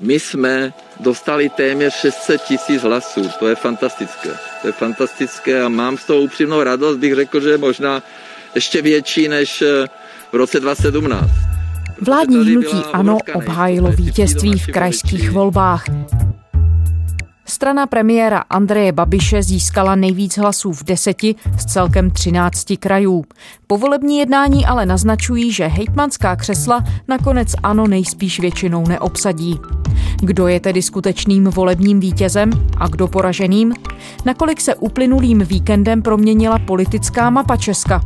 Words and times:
My 0.00 0.20
jsme 0.20 0.72
dostali 1.00 1.48
téměř 1.48 1.94
600 1.94 2.42
tisíc 2.42 2.82
hlasů. 2.82 3.30
To 3.38 3.48
je 3.48 3.54
fantastické. 3.54 4.30
To 4.62 4.66
je 4.68 4.72
fantastické 4.72 5.62
a 5.62 5.68
mám 5.68 5.98
z 5.98 6.04
toho 6.04 6.20
upřímnou 6.20 6.62
radost, 6.62 6.96
bych 6.96 7.14
řekl, 7.14 7.40
že 7.40 7.58
možná 7.58 8.02
ještě 8.54 8.82
větší 8.82 9.28
než 9.28 9.62
eh, 9.62 9.86
v 10.32 10.34
roce 10.34 10.60
2017. 10.60 11.30
Vládní 12.00 12.50
hnutí 12.50 12.82
ANO 12.92 13.18
obhájilo 13.34 13.92
vítězství 13.92 14.58
v 14.58 14.66
krajských 14.66 15.30
volbách. 15.30 15.84
Strana 17.56 17.86
premiéra 17.86 18.44
Andreje 18.50 18.92
Babiše 18.92 19.42
získala 19.42 19.94
nejvíc 19.94 20.38
hlasů 20.38 20.72
v 20.72 20.84
deseti 20.84 21.34
z 21.58 21.64
celkem 21.64 22.10
13 22.10 22.66
krajů. 22.78 23.24
Povolební 23.66 24.18
jednání 24.18 24.66
ale 24.66 24.86
naznačují, 24.86 25.52
že 25.52 25.66
hejtmanská 25.66 26.36
křesla 26.36 26.84
nakonec 27.08 27.54
ano 27.62 27.86
nejspíš 27.86 28.40
většinou 28.40 28.86
neobsadí. 28.86 29.60
Kdo 30.20 30.46
je 30.46 30.60
tedy 30.60 30.82
skutečným 30.82 31.44
volebním 31.44 32.00
vítězem 32.00 32.50
a 32.76 32.88
kdo 32.88 33.08
poraženým? 33.08 33.74
Nakolik 34.24 34.60
se 34.60 34.74
uplynulým 34.74 35.38
víkendem 35.38 36.02
proměnila 36.02 36.58
politická 36.58 37.30
mapa 37.30 37.56
Česka? 37.56 38.02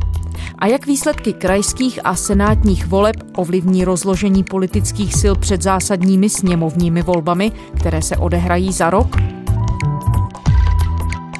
A 0.59 0.67
jak 0.67 0.85
výsledky 0.85 1.33
krajských 1.33 1.99
a 2.03 2.15
senátních 2.15 2.87
voleb 2.87 3.15
ovlivní 3.35 3.85
rozložení 3.85 4.43
politických 4.43 5.15
sil 5.21 5.33
před 5.35 5.61
zásadními 5.61 6.29
sněmovními 6.29 7.01
volbami, 7.01 7.51
které 7.79 8.01
se 8.01 8.17
odehrají 8.17 8.71
za 8.71 8.89
rok? 8.89 9.40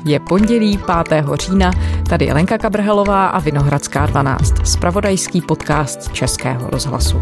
Je 0.06 0.20
pondělí 0.20 0.80
5. 1.10 1.26
října, 1.34 1.72
tady 2.10 2.26
je 2.26 2.34
Lenka 2.34 2.58
Kabrhelová 2.58 3.28
a 3.28 3.40
Vinohradská 3.40 4.06
12, 4.06 4.68
spravodajský 4.68 5.42
podcast 5.42 6.14
Českého 6.14 6.70
rozhlasu. 6.70 7.18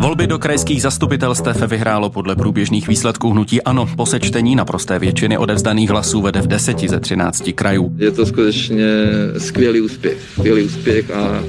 Volby 0.00 0.26
do 0.26 0.38
krajských 0.38 0.82
zastupitelstev 0.82 1.62
vyhrálo 1.62 2.10
podle 2.10 2.36
průběžných 2.36 2.88
výsledků 2.88 3.30
hnutí 3.30 3.62
ANO. 3.62 3.88
Po 3.96 4.06
sečtení 4.06 4.56
naprosté 4.56 4.98
většiny 4.98 5.38
odevzdaných 5.38 5.90
hlasů 5.90 6.20
vede 6.20 6.40
v 6.40 6.46
deseti 6.46 6.88
ze 6.88 7.00
13 7.00 7.42
krajů. 7.54 7.92
Je 7.96 8.10
to 8.10 8.26
skutečně 8.26 8.86
skvělý 9.38 9.80
úspěch. 9.80 10.18
Skvělý 10.32 10.62
úspěch 10.62 11.10
a 11.10 11.42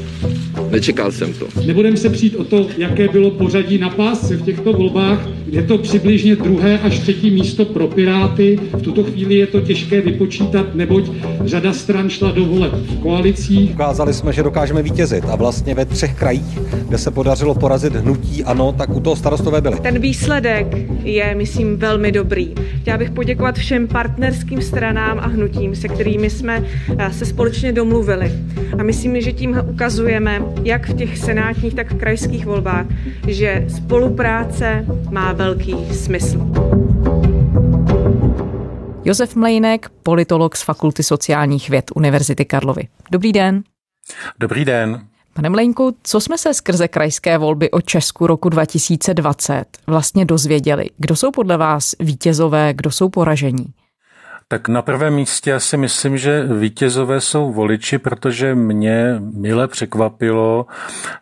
nečekal 0.70 1.12
jsem 1.12 1.34
to. 1.34 1.48
Nebudeme 1.66 1.98
se 1.98 2.10
přijít 2.10 2.36
o 2.36 2.44
to, 2.44 2.68
jaké 2.78 3.08
bylo 3.08 3.32
pořadí 3.32 3.78
na 3.78 3.90
pásce 3.90 4.36
v 4.36 4.42
těchto 4.42 4.74
volbách. 4.74 5.20
Je 5.52 5.64
to 5.64 5.78
přibližně 5.78 6.36
druhé 6.36 6.80
až 6.80 7.00
třetí 7.00 7.32
místo 7.32 7.66
pro 7.66 7.88
Piráty. 7.88 8.60
V 8.74 8.82
tuto 8.82 9.04
chvíli 9.04 9.36
je 9.36 9.48
to 9.48 9.62
těžké 9.62 10.02
vypočítat, 10.02 10.76
neboť 10.76 11.10
řada 11.46 11.74
stran 11.74 12.10
šla 12.10 12.32
do 12.32 12.46
voleb 12.46 12.74
v 12.74 13.02
koalicích. 13.02 13.72
Ukázali 13.72 14.14
jsme, 14.14 14.34
že 14.34 14.44
dokážeme 14.44 14.82
vítězit 14.82 15.26
a 15.26 15.36
vlastně 15.36 15.76
ve 15.76 15.86
třech 15.86 16.16
krajích, 16.16 16.60
kde 16.88 16.98
se 16.98 17.12
podařilo 17.12 17.56
porazit 17.56 17.96
hnutí 17.96 18.44
ano, 18.44 18.76
tak 18.78 18.90
u 18.96 19.00
toho 19.00 19.16
starostové 19.16 19.62
byli. 19.62 19.80
Ten 19.80 20.00
výsledek 20.00 20.68
je, 21.04 21.36
myslím, 21.36 21.78
velmi 21.78 22.12
dobrý. 22.12 22.54
Chtěla 22.82 22.98
bych 22.98 23.12
poděkovat 23.12 23.56
všem 23.56 23.88
partnerským 23.88 24.62
stranám 24.62 25.20
a 25.20 25.28
hnutím, 25.28 25.76
se 25.76 25.88
kterými 25.88 26.30
jsme 26.30 26.64
eh, 26.98 27.14
se 27.14 27.26
společně 27.26 27.74
domluvili. 27.74 28.32
A 28.80 28.84
myslím, 28.84 29.22
že 29.22 29.32
tím 29.32 29.62
ukazujeme, 29.70 30.42
jak 30.64 30.90
v 30.90 30.94
těch 30.94 31.18
senátních, 31.18 31.74
tak 31.74 31.94
v 31.94 31.98
krajských 31.98 32.46
volbách, 32.46 32.86
že 33.28 33.66
spolupráce 33.68 34.86
má 35.12 35.34
velký 35.40 35.94
smysl. 35.94 36.40
Josef 39.06 39.36
Mlejnek, 39.36 39.90
politolog 40.04 40.56
z 40.56 40.62
Fakulty 40.64 41.04
sociálních 41.04 41.70
věd 41.70 41.92
Univerzity 41.96 42.46
Karlovy. 42.46 42.88
Dobrý 43.12 43.34
den. 43.34 43.64
Dobrý 44.40 44.66
den. 44.66 45.08
Pane 45.34 45.50
Mlenku, 45.50 45.96
co 46.04 46.22
jsme 46.22 46.38
se 46.38 46.54
skrze 46.54 46.88
krajské 46.88 47.38
volby 47.38 47.72
o 47.72 47.82
Česku 47.82 48.28
roku 48.28 48.50
2020 48.50 49.66
vlastně 49.88 50.26
dozvěděli? 50.26 50.90
Kdo 50.98 51.16
jsou 51.16 51.32
podle 51.32 51.58
vás 51.58 51.96
vítězové, 52.00 52.74
kdo 52.74 52.92
jsou 52.92 53.10
poražení? 53.10 53.66
Tak 54.52 54.68
na 54.68 54.82
prvém 54.82 55.14
místě 55.14 55.60
si 55.60 55.78
myslím, 55.78 56.18
že 56.18 56.44
vítězové 56.44 57.22
jsou 57.22 57.52
voliči, 57.52 57.98
protože 57.98 58.56
mě 58.56 59.16
mile 59.34 59.68
překvapilo, 59.68 60.66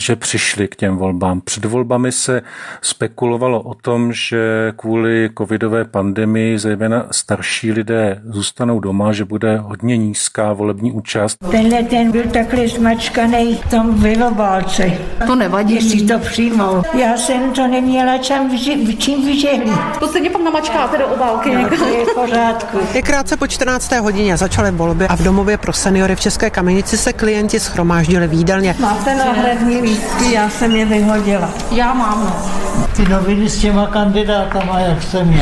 že 0.02 0.16
přišli 0.16 0.68
k 0.68 0.76
těm 0.76 0.98
volbám. 0.98 1.42
Před 1.42 1.66
volbami 1.66 2.12
se 2.12 2.42
spekulovalo 2.82 3.62
o 3.62 3.74
tom, 3.74 4.14
že 4.14 4.74
kvůli 4.76 5.30
covidové 5.38 5.86
pandemii 5.86 6.60
zejména 6.60 7.08
starší 7.12 7.72
lidé 7.72 8.22
zůstanou 8.26 8.80
doma, 8.80 9.14
že 9.14 9.26
bude 9.26 9.58
hodně 9.58 9.98
nízká 9.98 10.54
volební 10.54 10.92
účast. 10.92 11.38
Tenhle 11.52 11.84
ten 11.84 12.12
byl 12.12 12.24
takhle 12.24 12.68
zmačkaný 12.68 13.60
tam 13.72 13.96
ve 13.96 14.28
obálce. 14.28 14.92
To 15.28 15.36
nevadí. 15.36 15.76
Jestli 15.76 16.08
to 16.08 16.20
přijmou. 16.20 16.84
Já 17.00 17.18
jsem 17.18 17.52
to 17.54 17.68
neměla 17.68 18.18
čem, 18.18 18.58
čím 18.98 19.26
vyžehlit. 19.26 19.80
To 20.00 20.08
se 20.08 20.20
pak 20.30 20.42
namačkáte 20.44 20.98
do 20.98 21.08
obálky. 21.08 21.56
No, 21.56 21.70
to 21.70 21.88
je 21.88 22.06
v 22.06 22.14
pořádku. 22.16 22.78
Krátce 23.18 23.38
po 23.38 23.48
14. 23.48 23.92
hodině 23.92 24.38
začaly 24.38 24.72
volby 24.72 25.08
a 25.08 25.16
v 25.16 25.24
domově 25.24 25.58
pro 25.58 25.74
seniory 25.74 26.16
v 26.16 26.20
České 26.20 26.50
kamenici 26.50 26.98
se 26.98 27.14
klienti 27.14 27.60
schromáždili 27.60 28.28
v 28.28 28.34
jídelně. 28.34 28.76
Máte 28.80 29.16
náhradní 29.16 29.82
lístky, 29.82 30.34
já 30.34 30.50
jsem 30.50 30.76
je 30.76 30.86
vyhodila. 30.86 31.50
Já 31.72 31.94
mám. 31.94 32.24
No. 32.24 32.88
Ty 32.96 33.10
noviny 33.10 33.50
s 33.50 33.58
těma 33.58 33.88
kandidátama, 33.88 34.80
jak 34.80 35.04
jsem 35.04 35.36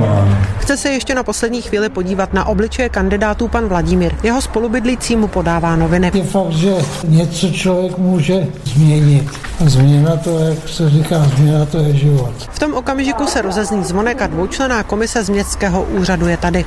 mám. 0.00 0.38
Chce 0.58 0.76
se 0.76 0.88
ještě 0.88 1.14
na 1.14 1.22
poslední 1.22 1.62
chvíli 1.62 1.88
podívat 1.88 2.32
na 2.32 2.44
obličeje 2.44 2.88
kandidátů 2.88 3.48
pan 3.48 3.66
Vladimír. 3.66 4.12
Jeho 4.22 4.42
spolubydlící 4.42 5.16
mu 5.16 5.28
podává 5.28 5.76
noviny. 5.76 6.10
Je 6.14 6.24
fakt, 6.24 6.50
že 6.50 6.74
něco 7.04 7.50
člověk 7.50 7.98
může 7.98 8.46
změnit. 8.64 9.30
A 9.66 9.68
změna 9.68 10.16
to, 10.16 10.38
jak 10.38 10.68
se 10.68 10.90
říká, 10.90 11.18
změna 11.36 11.66
to 11.66 11.78
je 11.78 11.96
život. 11.96 12.32
V 12.50 12.58
tom 12.58 12.74
okamžiku 12.74 13.26
se 13.26 13.42
rozezní 13.42 13.84
zvonek 13.84 14.22
a 14.22 14.26
dvoučlená 14.26 14.82
komise 14.82 15.24
z 15.24 15.28
městského 15.28 15.71
úřadu 15.80 16.28
je 16.28 16.36
tady. 16.36 16.64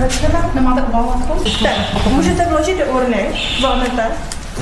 Takže 0.00 0.28
nemáte 0.54 0.82
obálku? 0.82 1.44
Můžete 2.10 2.46
vložit 2.46 2.78
do 2.78 2.84
urny, 2.84 3.26
volnete. 3.62 4.06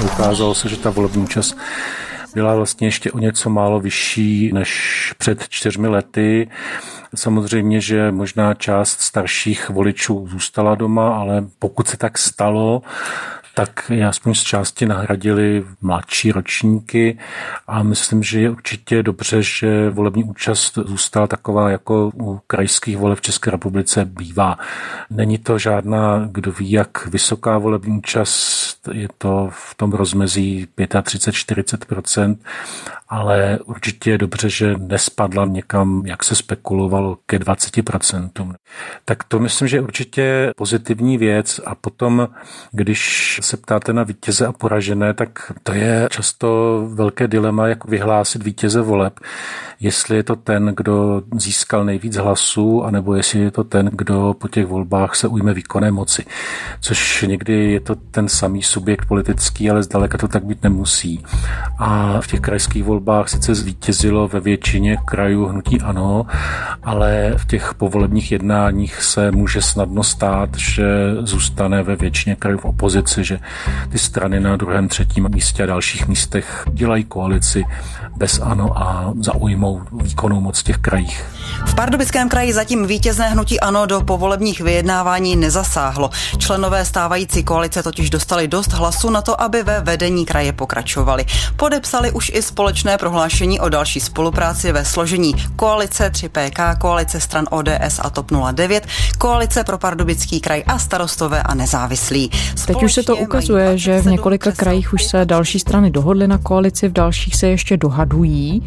Ukázalo 0.05 0.55
se, 0.55 0.69
že 0.69 0.77
ta 0.77 0.91
volební 0.91 1.23
účast 1.23 1.57
byla 2.35 2.55
vlastně 2.55 2.87
ještě 2.87 3.13
o 3.13 3.19
něco 3.19 3.51
málo 3.51 3.81
vyšší 3.81 4.51
než 4.53 5.13
před 5.19 5.49
čtyřmi 5.49 5.89
lety. 5.89 6.49
Samozřejmě, 7.15 7.81
že 7.81 8.13
možná 8.13 8.55
část 8.55 9.01
starších 9.01 9.71
voličů 9.71 10.29
zůstala 10.31 10.75
doma, 10.75 11.17
ale 11.17 11.45
pokud 11.59 11.89
se 11.89 11.97
tak 11.97 12.19
stalo, 12.19 12.83
tak 13.59 13.91
aspoň 14.09 14.35
z 14.35 14.43
části 14.43 14.87
nahradili 14.87 15.65
mladší 15.81 16.33
ročníky 16.33 17.19
a 17.67 17.83
myslím, 17.83 18.23
že 18.23 18.41
je 18.41 18.51
určitě 18.51 19.03
dobře, 19.03 19.43
že 19.43 19.91
volební 19.91 20.25
účast 20.25 20.79
zůstala 20.87 21.27
taková, 21.27 21.71
jako 21.71 22.11
u 22.15 22.41
krajských 22.47 22.97
voleb 22.97 23.19
v 23.19 23.21
České 23.21 23.51
republice 23.51 24.05
bývá. 24.05 24.59
Není 25.11 25.39
to 25.39 25.59
žádná, 25.59 26.29
kdo 26.31 26.53
ví, 26.53 26.71
jak 26.71 27.07
vysoká 27.07 27.59
volební 27.59 27.99
účast, 27.99 28.89
je 28.93 29.09
to 29.19 29.49
v 29.53 29.75
tom 29.75 29.93
rozmezí 29.93 30.69
35-40%, 30.79 32.37
ale 33.09 33.59
určitě 33.65 34.11
je 34.11 34.19
dobře, 34.19 34.51
že 34.51 34.75
nespadla 34.79 35.47
někam, 35.47 36.03
jak 36.07 36.25
se 36.25 36.35
spekulovalo, 36.35 37.19
ke 37.27 37.39
20%. 37.39 38.55
Tak 39.05 39.25
to 39.25 39.39
myslím, 39.39 39.69
že 39.69 39.77
je 39.77 39.81
určitě 39.81 40.53
pozitivní 40.57 41.19
věc 41.19 41.61
a 41.67 41.75
potom, 41.75 42.29
když 42.73 43.41
se 43.43 43.57
ptáte 43.57 43.93
na 43.93 44.03
vítěze 44.03 44.47
a 44.47 44.53
poražené, 44.53 45.15
tak 45.15 45.53
to 45.63 45.73
je 45.73 46.09
často 46.11 46.83
velké 46.95 47.29
dilema, 47.29 47.67
jak 47.67 47.85
vyhlásit 47.85 48.43
vítěze 48.43 48.81
voleb. 48.81 49.21
Jestli 49.81 50.17
je 50.17 50.23
to 50.23 50.37
ten, 50.37 50.73
kdo 50.77 51.23
získal 51.37 51.85
nejvíc 51.85 52.17
hlasů, 52.17 52.85
anebo 52.85 53.15
jestli 53.15 53.41
je 53.41 53.51
to 53.51 53.65
ten, 53.65 53.91
kdo 53.93 54.35
po 54.39 54.49
těch 54.49 54.67
volbách 54.67 55.15
se 55.15 55.29
ujme 55.29 55.55
výkonné 55.55 55.91
moci. 55.91 56.25
Což 56.81 57.23
někdy 57.29 57.73
je 57.73 57.81
to 57.81 57.95
ten 57.95 58.29
samý 58.29 58.63
subjekt 58.63 59.07
politický, 59.09 59.71
ale 59.71 59.83
zdaleka 59.83 60.19
to 60.19 60.29
tak 60.29 60.45
být 60.45 60.63
nemusí. 60.63 61.25
A 61.79 62.21
v 62.21 62.27
těch 62.27 62.41
krajských 62.41 62.85
volbách 62.85 62.96
sice 63.27 63.55
zvítězilo 63.55 64.29
ve 64.29 64.41
většině 64.41 64.97
krajů 65.05 65.47
hnutí 65.47 65.81
ano, 65.81 66.27
ale 66.83 67.33
v 67.37 67.47
těch 67.47 67.75
povolebních 67.75 68.33
jednáních 68.33 69.03
se 69.03 69.31
může 69.31 69.63
snadno 69.63 70.05
stát, 70.05 70.57
že 70.57 70.85
zůstane 71.21 71.83
ve 71.83 71.97
většině 71.97 72.37
krajů 72.37 72.59
v 72.59 72.65
opozici, 72.65 73.25
že 73.25 73.39
ty 73.89 73.99
strany 73.99 74.41
na 74.41 74.57
druhém, 74.57 74.89
třetím 74.89 75.29
místě 75.29 75.63
a 75.63 75.67
dalších 75.67 76.09
místech 76.09 76.65
dělají 76.73 77.05
koalici 77.05 77.65
bez 78.17 78.41
ano 78.41 78.79
a 78.79 79.13
zaujmou 79.21 79.83
výkonnou 79.93 80.41
moc 80.41 80.61
v 80.61 80.63
těch 80.63 80.79
krajích. 80.79 81.25
V 81.67 81.75
Pardubickém 81.75 82.29
kraji 82.29 82.53
zatím 82.53 82.87
vítězné 82.87 83.29
hnutí 83.29 83.61
ANO 83.61 83.87
do 83.87 84.01
povolebních 84.01 84.61
vyjednávání 84.61 85.37
nezasáhlo. 85.37 86.11
Členové 86.39 86.85
stávající 86.85 87.45
koalice 87.45 87.83
totiž 87.83 88.11
dostali 88.11 88.49
dost 88.49 88.73
hlasů 88.73 89.11
na 89.11 89.23
to, 89.23 89.41
aby 89.41 89.63
ve 89.63 89.81
vedení 89.81 90.27
kraje 90.27 90.53
pokračovali. 90.53 91.25
Podepsali 91.57 92.11
už 92.13 92.31
i 92.35 92.43
společnou 92.43 92.86
společné 92.87 92.99
prohlášení 92.99 93.61
o 93.61 93.69
další 93.69 94.01
spolupráci 94.01 94.73
ve 94.73 94.85
složení 94.85 95.35
koalice 95.57 96.11
3PK, 96.13 96.79
koalice 96.79 97.21
stran 97.21 97.47
ODS 97.51 98.01
a 98.03 98.11
TOP 98.11 98.31
09, 98.53 98.87
koalice 99.19 99.65
pro 99.65 99.79
Pardubický 99.79 100.41
kraj 100.41 100.63
a 100.67 100.79
starostové 100.79 101.43
a 101.43 101.55
nezávislí. 101.55 102.31
Společně 102.33 102.75
Teď 102.75 102.83
už 102.83 102.93
se 102.93 103.03
to 103.03 103.17
ukazuje, 103.17 103.79
že 103.79 104.01
v 104.01 104.07
několika 104.07 104.53
krajích 104.53 104.93
už 104.93 105.05
se 105.05 105.25
další 105.25 105.59
strany 105.59 105.91
dohodly 105.91 106.29
na 106.29 106.39
koalici, 106.39 106.89
v 106.89 106.93
dalších 106.93 107.37
se 107.37 107.47
ještě 107.47 107.77
dohadují. 107.77 108.63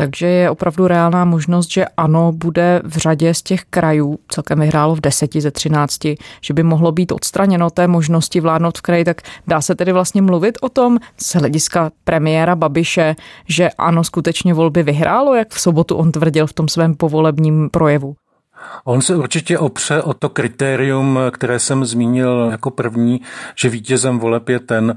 Takže 0.00 0.26
je 0.26 0.50
opravdu 0.50 0.86
reálná 0.86 1.24
možnost, 1.24 1.70
že 1.70 1.84
ano, 1.96 2.32
bude 2.32 2.80
v 2.84 2.96
řadě 2.96 3.34
z 3.34 3.42
těch 3.42 3.64
krajů, 3.70 4.18
celkem 4.28 4.60
vyhrálo 4.60 4.94
v 4.94 5.00
deseti 5.00 5.40
ze 5.40 5.50
třinácti, 5.50 6.16
že 6.40 6.54
by 6.54 6.62
mohlo 6.62 6.92
být 6.92 7.12
odstraněno 7.12 7.70
té 7.70 7.88
možnosti 7.88 8.40
vládnout 8.40 8.78
v 8.78 8.82
kraji, 8.82 9.04
tak 9.04 9.22
dá 9.46 9.60
se 9.60 9.74
tedy 9.74 9.92
vlastně 9.92 10.22
mluvit 10.22 10.58
o 10.60 10.68
tom 10.68 10.98
z 11.16 11.34
hlediska 11.34 11.90
premiéra 12.04 12.56
Babiše, 12.56 13.16
že 13.48 13.70
ano, 13.78 14.04
skutečně 14.04 14.54
volby 14.54 14.82
vyhrálo, 14.82 15.34
jak 15.34 15.48
v 15.50 15.60
sobotu 15.60 15.96
on 15.96 16.12
tvrdil 16.12 16.46
v 16.46 16.52
tom 16.52 16.68
svém 16.68 16.94
povolebním 16.94 17.70
projevu. 17.70 18.14
On 18.84 19.02
se 19.02 19.16
určitě 19.16 19.58
opře 19.58 20.02
o 20.02 20.14
to 20.14 20.28
kritérium, 20.28 21.18
které 21.30 21.58
jsem 21.58 21.84
zmínil 21.84 22.48
jako 22.50 22.70
první, 22.70 23.20
že 23.56 23.68
vítězem 23.68 24.18
voleb 24.18 24.48
je 24.48 24.58
ten, 24.58 24.94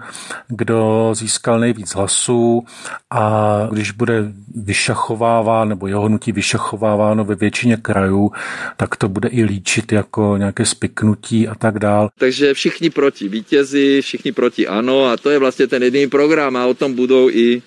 kdo 0.47 1.09
získal 1.15 1.59
nejvíc 1.59 1.95
hlasů 1.95 2.65
a 3.11 3.67
když 3.71 3.91
bude 3.91 4.33
vyšachovává 4.55 5.65
nebo 5.65 5.87
jeho 5.87 6.01
hnutí 6.01 6.31
vyšachováváno 6.31 7.25
ve 7.25 7.35
většině 7.35 7.77
krajů, 7.77 8.31
tak 8.77 8.95
to 8.95 9.09
bude 9.09 9.29
i 9.29 9.43
líčit 9.43 9.91
jako 9.91 10.37
nějaké 10.37 10.65
spiknutí 10.65 11.47
a 11.47 11.55
tak 11.55 11.79
dál. 11.79 12.09
Takže 12.19 12.53
všichni 12.53 12.89
proti 12.89 13.27
vítězi, 13.27 14.01
všichni 14.01 14.31
proti 14.31 14.67
ano 14.67 15.05
a 15.05 15.17
to 15.17 15.29
je 15.29 15.39
vlastně 15.39 15.67
ten 15.67 15.83
jediný 15.83 16.07
program 16.07 16.55
a 16.55 16.65
o 16.65 16.73
tom 16.73 16.93
budou 16.93 17.29
i 17.29 17.61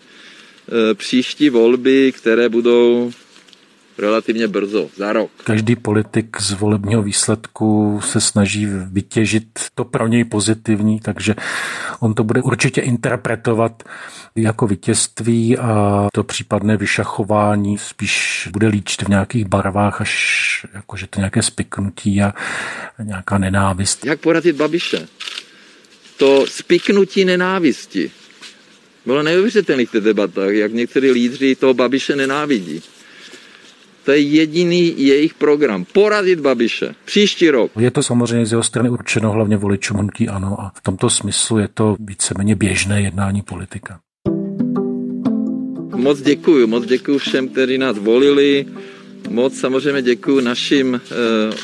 e, 0.90 0.94
příští 0.94 1.50
volby, 1.50 2.12
které 2.12 2.48
budou 2.48 3.10
relativně 3.98 4.48
brzo, 4.48 4.88
za 4.96 5.12
rok. 5.12 5.30
Každý 5.44 5.76
politik 5.76 6.40
z 6.40 6.52
volebního 6.52 7.02
výsledku 7.02 8.00
se 8.04 8.20
snaží 8.20 8.66
vytěžit 8.92 9.46
to 9.74 9.84
pro 9.84 10.06
něj 10.06 10.24
pozitivní, 10.24 11.00
takže 11.00 11.34
on 12.00 12.14
to 12.14 12.24
bude 12.24 12.42
určitě 12.42 12.80
interpretovat 12.80 13.82
jako 14.36 14.66
vítězství 14.66 15.58
a 15.58 16.06
to 16.12 16.24
případné 16.24 16.76
vyšachování 16.76 17.78
spíš 17.78 18.48
bude 18.52 18.66
líčit 18.66 19.02
v 19.02 19.08
nějakých 19.08 19.44
barvách, 19.44 20.00
až 20.00 20.66
jakože 20.74 21.06
to 21.06 21.20
nějaké 21.20 21.42
spiknutí 21.42 22.22
a 22.22 22.34
nějaká 23.02 23.38
nenávist. 23.38 24.04
Jak 24.04 24.20
poradit 24.20 24.56
Babiše? 24.56 25.08
To 26.16 26.46
spiknutí 26.46 27.24
nenávisti 27.24 28.10
bylo 29.06 29.22
neuvěřitelné 29.22 29.86
v 29.86 29.90
těch 29.90 30.04
debatách, 30.04 30.50
jak 30.50 30.72
někteří 30.72 31.10
lídři 31.10 31.54
toho 31.54 31.74
Babiše 31.74 32.16
nenávidí. 32.16 32.82
To 34.06 34.12
je 34.12 34.20
jediný 34.20 34.94
jejich 34.96 35.34
program. 35.34 35.84
Poradit 35.84 36.40
Babiše. 36.40 36.94
Příští 37.04 37.50
rok. 37.50 37.70
Je 37.78 37.90
to 37.90 38.02
samozřejmě 38.02 38.46
z 38.46 38.52
jeho 38.52 38.62
strany 38.62 38.90
určeno 38.90 39.32
hlavně 39.32 39.56
voličům 39.56 39.96
hnutí 39.96 40.28
ano 40.28 40.60
a 40.60 40.72
v 40.74 40.80
tomto 40.82 41.10
smyslu 41.10 41.58
je 41.58 41.68
to 41.74 41.96
víceméně 42.00 42.54
běžné 42.54 43.02
jednání 43.02 43.42
politika. 43.42 44.00
Moc 45.94 46.20
děkuji, 46.20 46.66
moc 46.66 46.86
děkuji 46.86 47.18
všem, 47.18 47.48
kteří 47.48 47.78
nás 47.78 47.98
volili. 47.98 48.66
Moc 49.28 49.58
samozřejmě 49.58 50.02
děkuji 50.02 50.40
našim 50.40 51.00
eh, 51.04 51.56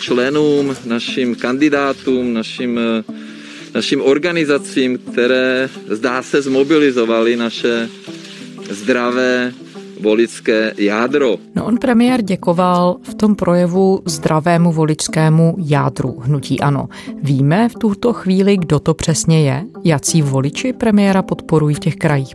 členům, 0.00 0.76
našim 0.84 1.34
kandidátům, 1.34 2.34
našim, 2.34 2.78
eh, 2.78 3.04
našim 3.74 4.00
organizacím, 4.00 4.98
které 4.98 5.68
zdá 5.88 6.22
se 6.22 6.42
zmobilizovali 6.42 7.36
naše 7.36 7.88
zdravé 8.70 9.52
voličské 10.00 10.72
jádro. 10.78 11.36
No 11.54 11.64
on 11.64 11.78
premiér 11.78 12.22
děkoval 12.22 12.96
v 13.02 13.14
tom 13.14 13.34
projevu 13.34 14.02
zdravému 14.04 14.72
voličskému 14.72 15.56
jádru 15.58 16.20
hnutí 16.20 16.60
ANO. 16.60 16.88
Víme 17.22 17.68
v 17.68 17.74
tuto 17.74 18.12
chvíli, 18.12 18.56
kdo 18.56 18.80
to 18.80 18.94
přesně 18.94 19.42
je? 19.42 19.64
Jací 19.84 20.22
voliči 20.22 20.72
premiéra 20.72 21.22
podporují 21.22 21.74
v 21.74 21.80
těch 21.80 21.96
krajích? 21.96 22.34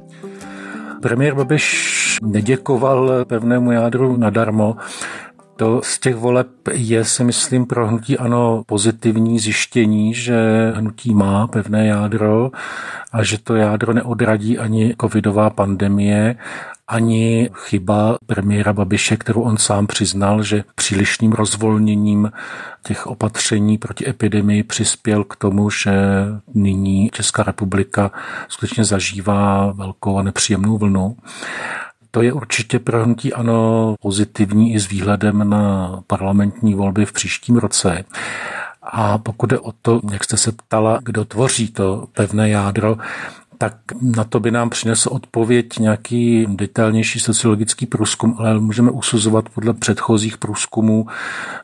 Premiér 1.01 1.36
Babiš 1.36 2.18
neděkoval 2.24 3.25
pevnému 3.25 3.71
jádru 3.71 4.18
nadarmo. 4.18 4.75
To 5.55 5.81
z 5.83 6.00
těch 6.00 6.15
voleb 6.15 6.47
je, 6.71 7.05
si 7.05 7.23
myslím, 7.23 7.65
pro 7.65 7.88
hnutí 7.88 8.17
ano 8.17 8.63
pozitivní 8.65 9.39
zjištění, 9.39 10.13
že 10.13 10.71
hnutí 10.75 11.13
má 11.13 11.47
pevné 11.47 11.88
jádro 11.88 12.51
a 13.11 13.23
že 13.23 13.38
to 13.38 13.55
jádro 13.55 13.94
neodradí 13.94 14.59
ani 14.59 14.95
covidová 15.01 15.50
pandemie 15.50 16.35
ani 16.88 17.50
chyba 17.53 18.17
premiéra 18.25 18.73
Babiše, 18.73 19.17
kterou 19.17 19.41
on 19.41 19.57
sám 19.57 19.88
přiznal, 19.88 20.44
že 20.44 20.63
přílišným 20.75 21.31
rozvolněním 21.31 22.31
těch 22.88 23.07
opatření 23.07 23.77
proti 23.77 24.09
epidemii 24.09 24.63
přispěl 24.63 25.23
k 25.23 25.35
tomu, 25.35 25.69
že 25.69 25.91
nyní 26.53 27.09
Česká 27.13 27.44
republika 27.44 28.11
skutečně 28.47 28.85
zažívá 28.85 29.71
velkou 29.71 30.17
a 30.17 30.23
nepříjemnou 30.23 30.77
vlnu. 30.77 31.17
To 32.15 32.21
je 32.21 32.33
určitě 32.33 32.80
pro 32.80 33.04
hnutí 33.04 33.33
ano 33.33 33.95
pozitivní 34.01 34.74
i 34.74 34.80
s 34.80 34.89
výhledem 34.89 35.50
na 35.50 36.00
parlamentní 36.07 36.75
volby 36.75 37.06
v 37.06 37.12
příštím 37.12 37.57
roce. 37.57 38.06
A 38.81 39.18
pokud 39.18 39.51
je 39.51 39.60
o 39.60 39.71
to, 39.81 40.01
jak 40.12 40.24
jste 40.24 40.38
se 40.38 40.51
ptala, 40.51 41.00
kdo 41.04 41.25
tvoří 41.25 41.71
to 41.71 42.07
pevné 42.13 42.50
jádro, 42.50 42.98
tak 43.57 43.77
na 44.01 44.24
to 44.24 44.39
by 44.39 44.51
nám 44.51 44.69
přinesl 44.69 45.10
odpověď 45.12 45.80
nějaký 45.80 46.45
detailnější 46.50 47.19
sociologický 47.19 47.86
průzkum, 47.86 48.36
ale 48.39 48.60
můžeme 48.60 48.92
usuzovat 48.92 49.50
podle 49.50 49.74
předchozích 49.74 50.38
průzkumů, 50.38 51.07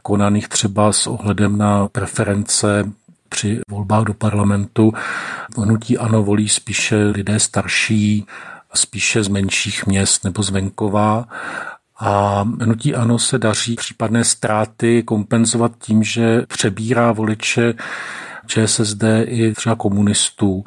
konaných 0.02 0.48
třeba 0.48 0.92
s 0.92 1.08
ohledem 1.08 1.58
na 1.58 1.88
preference 1.88 2.92
při 3.30 3.60
volbách 3.70 4.04
do 4.04 4.14
parlamentu. 4.14 4.94
Hnutí 5.58 5.98
ano 5.98 6.24
volí 6.24 6.50
spíše 6.50 7.04
lidé 7.04 7.40
starší, 7.40 8.26
spíše 8.76 9.24
z 9.24 9.28
menších 9.28 9.86
měst 9.86 10.24
nebo 10.24 10.44
z 10.44 10.50
venkova. 10.50 11.26
A 12.00 12.42
hnutí 12.62 12.96
ano 12.96 13.20
se 13.20 13.38
daří 13.38 13.76
případné 13.76 14.24
ztráty 14.24 15.04
kompenzovat 15.04 15.72
tím, 15.80 16.04
že 16.04 16.42
přebírá 16.48 17.12
voliče 17.12 17.74
ČSSD 18.48 19.04
i 19.24 19.54
třeba 19.54 19.76
komunistů. 19.76 20.64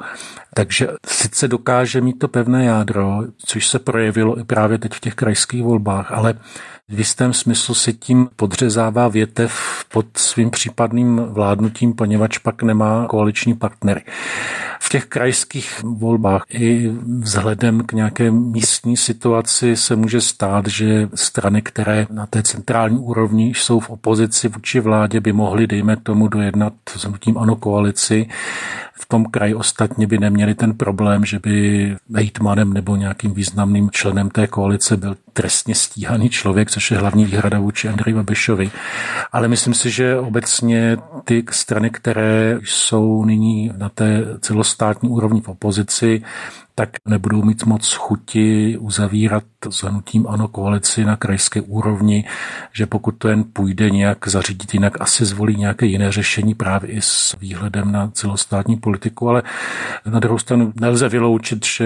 Takže 0.53 0.87
sice 1.07 1.47
dokáže 1.47 2.01
mít 2.01 2.19
to 2.19 2.27
pevné 2.27 2.65
jádro, 2.65 3.23
což 3.45 3.67
se 3.67 3.79
projevilo 3.79 4.39
i 4.39 4.43
právě 4.43 4.77
teď 4.77 4.93
v 4.93 4.99
těch 4.99 5.15
krajských 5.15 5.63
volbách, 5.63 6.11
ale 6.11 6.33
v 6.89 6.99
jistém 6.99 7.33
smyslu 7.33 7.75
si 7.75 7.93
tím 7.93 8.29
podřezává 8.35 9.07
větev 9.07 9.83
pod 9.91 10.05
svým 10.17 10.49
případným 10.49 11.15
vládnutím, 11.15 11.93
poněvadž 11.93 12.37
pak 12.37 12.63
nemá 12.63 13.07
koaliční 13.07 13.53
partnery. 13.53 14.01
Těch 14.93 15.05
krajských 15.05 15.83
volbách 15.83 16.43
i 16.49 16.91
vzhledem 17.19 17.83
k 17.85 17.93
nějaké 17.93 18.31
místní 18.31 18.97
situaci 18.97 19.75
se 19.75 19.95
může 19.95 20.21
stát, 20.21 20.67
že 20.67 21.09
strany, 21.15 21.61
které 21.61 22.07
na 22.09 22.25
té 22.25 22.43
centrální 22.43 22.97
úrovni 22.97 23.49
jsou 23.49 23.79
v 23.79 23.89
opozici 23.89 24.47
vůči 24.47 24.79
vládě, 24.79 25.19
by 25.19 25.33
mohly, 25.33 25.67
dejme 25.67 25.97
tomu, 25.97 26.27
dojednat 26.27 26.73
s 26.95 27.05
hnutím 27.05 27.37
ano 27.37 27.55
koalici 27.55 28.27
v 29.03 29.05
tom 29.05 29.25
kraji 29.25 29.55
ostatně 29.55 30.07
by 30.07 30.17
neměli 30.17 30.55
ten 30.55 30.73
problém, 30.73 31.25
že 31.25 31.39
by 31.39 31.95
hejtmanem 32.15 32.73
nebo 32.73 32.95
nějakým 32.95 33.33
významným 33.33 33.89
členem 33.91 34.29
té 34.29 34.47
koalice 34.47 34.97
byl 34.97 35.15
trestně 35.33 35.75
stíhaný 35.75 36.29
člověk, 36.29 36.71
což 36.71 36.91
je 36.91 36.97
hlavní 36.97 37.25
výhrada 37.25 37.59
vůči 37.59 37.89
Andreji 37.89 38.15
Babišovi. 38.15 38.71
Ale 39.31 39.47
myslím 39.47 39.73
si, 39.73 39.91
že 39.91 40.17
obecně 40.19 40.97
ty 41.25 41.45
strany, 41.51 41.89
které 41.89 42.59
jsou 42.63 43.25
nyní 43.25 43.71
na 43.77 43.89
té 43.89 44.25
celostátní 44.39 44.82
úrovni 45.09 45.41
v 45.41 45.47
opozici, 45.47 46.23
tak 46.75 46.89
nebudou 47.07 47.43
mít 47.43 47.65
moc 47.65 47.93
chuti 47.93 48.77
uzavírat 48.77 49.43
s 49.69 49.83
hnutím 49.83 50.27
ANO 50.27 50.47
koalici 50.47 51.05
na 51.05 51.15
krajské 51.15 51.61
úrovni, 51.61 52.25
že 52.71 52.85
pokud 52.85 53.11
to 53.11 53.27
jen 53.27 53.43
půjde 53.53 53.89
nějak 53.89 54.27
zařídit, 54.27 54.73
jinak 54.73 55.01
asi 55.01 55.25
zvolí 55.25 55.55
nějaké 55.55 55.85
jiné 55.85 56.11
řešení 56.11 56.55
právě 56.55 56.89
i 56.89 57.01
s 57.01 57.35
výhledem 57.41 57.91
na 57.91 58.07
celostátní 58.07 58.77
politiku, 58.77 59.29
ale 59.29 59.43
na 60.05 60.19
druhou 60.19 60.37
stranu 60.37 60.73
nelze 60.75 61.09
vyloučit, 61.09 61.65
že 61.65 61.85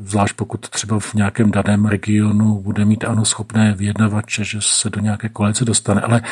zvlášť 0.00 0.36
pokud 0.36 0.68
třeba 0.68 0.98
v 0.98 1.14
nějakém 1.14 1.50
daném 1.50 1.86
regionu 1.86 2.60
bude 2.62 2.84
mít 2.84 3.04
ANO 3.04 3.24
schopné 3.24 3.74
vyjednavače, 3.76 4.44
že 4.44 4.58
se 4.60 4.90
do 4.90 5.00
nějaké 5.00 5.28
koalice 5.28 5.64
dostane. 5.64 6.00
Ale 6.00 6.22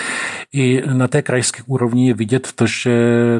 i 0.52 0.82
na 0.92 1.08
té 1.08 1.22
krajské 1.22 1.62
úrovni 1.66 2.08
je 2.08 2.14
vidět 2.14 2.52
to, 2.54 2.66
že 2.66 2.92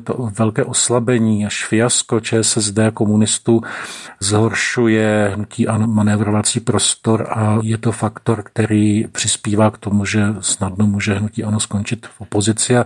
to 0.05 0.31
velké 0.39 0.65
oslabení 0.65 1.47
až 1.47 1.65
fiasko 1.65 2.21
ČSSD 2.21 2.79
komunistů 2.95 3.63
zhoršuje 4.21 5.33
hnutí 5.35 5.69
a 5.69 5.79
manévrovací 5.79 6.61
prostor 6.61 7.27
a 7.33 7.59
je 7.63 7.79
to 7.79 7.93
faktor, 7.93 8.43
který 8.43 9.05
přispívá 9.13 9.71
k 9.71 9.79
tomu, 9.79 10.05
že 10.05 10.27
snadno 10.41 10.87
může 10.87 11.15
hnutí 11.15 11.45
ANO 11.45 11.61
skončit 11.61 12.07
v 12.07 12.21
opozici. 12.21 12.77
A 12.77 12.85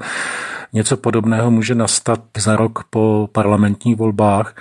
něco 0.73 0.97
podobného 0.97 1.51
může 1.51 1.75
nastat 1.75 2.21
za 2.39 2.57
rok 2.57 2.85
po 2.91 3.29
parlamentních 3.33 3.97
volbách, 3.97 4.57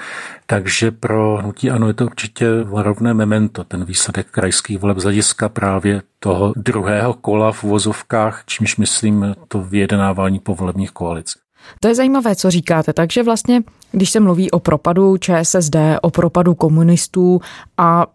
takže 0.46 0.92
pro 0.92 1.38
hnutí 1.38 1.72
ano 1.72 1.88
je 1.88 1.94
to 1.94 2.06
určitě 2.06 2.64
varovné 2.64 3.14
memento, 3.14 3.64
ten 3.64 3.86
výsledek 3.86 4.28
krajských 4.32 4.80
voleb 4.80 5.00
z 5.00 5.04
hlediska 5.04 5.50
právě 5.50 6.02
toho 6.20 6.54
druhého 6.56 7.14
kola 7.14 7.52
v 7.52 7.64
vozovkách, 7.64 8.44
čímž 8.46 8.78
myslím 8.78 9.36
to 9.48 9.62
vyjednávání 9.62 10.40
povolebních 10.40 10.92
koalic. 10.92 11.36
To 11.80 11.88
je 11.88 11.96
zajímavé, 11.96 12.36
co 12.36 12.52
říkáte. 12.52 12.94
Takže 12.94 13.24
vlastně, 13.24 13.64
když 13.92 14.10
se 14.10 14.20
mluví 14.20 14.52
o 14.52 14.60
propadu 14.60 15.18
ČSSD, 15.18 15.76
o 16.02 16.10
propadu 16.10 16.56
komunistů 16.56 17.42
a 17.78 18.08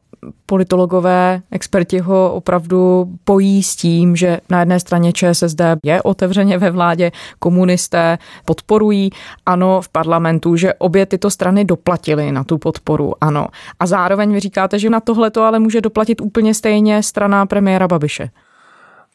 politologové, 0.46 1.42
experti 1.50 1.98
ho 1.98 2.32
opravdu 2.32 3.10
pojí 3.24 3.62
s 3.62 3.76
tím, 3.76 4.16
že 4.16 4.38
na 4.50 4.60
jedné 4.60 4.80
straně 4.80 5.12
ČSSD 5.12 5.60
je 5.84 6.02
otevřeně 6.02 6.58
ve 6.58 6.70
vládě, 6.70 7.12
komunisté 7.38 8.18
podporují 8.44 9.10
ano 9.46 9.80
v 9.80 9.88
parlamentu, 9.88 10.56
že 10.56 10.74
obě 10.74 11.06
tyto 11.06 11.30
strany 11.30 11.64
doplatily 11.64 12.32
na 12.32 12.44
tu 12.44 12.58
podporu 12.58 13.12
ano. 13.20 13.46
A 13.80 13.86
zároveň 13.86 14.32
vy 14.32 14.40
říkáte, 14.40 14.78
že 14.78 14.90
na 14.90 15.00
tohle 15.00 15.30
to 15.30 15.42
ale 15.42 15.58
může 15.58 15.80
doplatit 15.80 16.20
úplně 16.20 16.54
stejně 16.54 17.02
strana 17.02 17.46
premiéra 17.46 17.88
Babiše. 17.88 18.30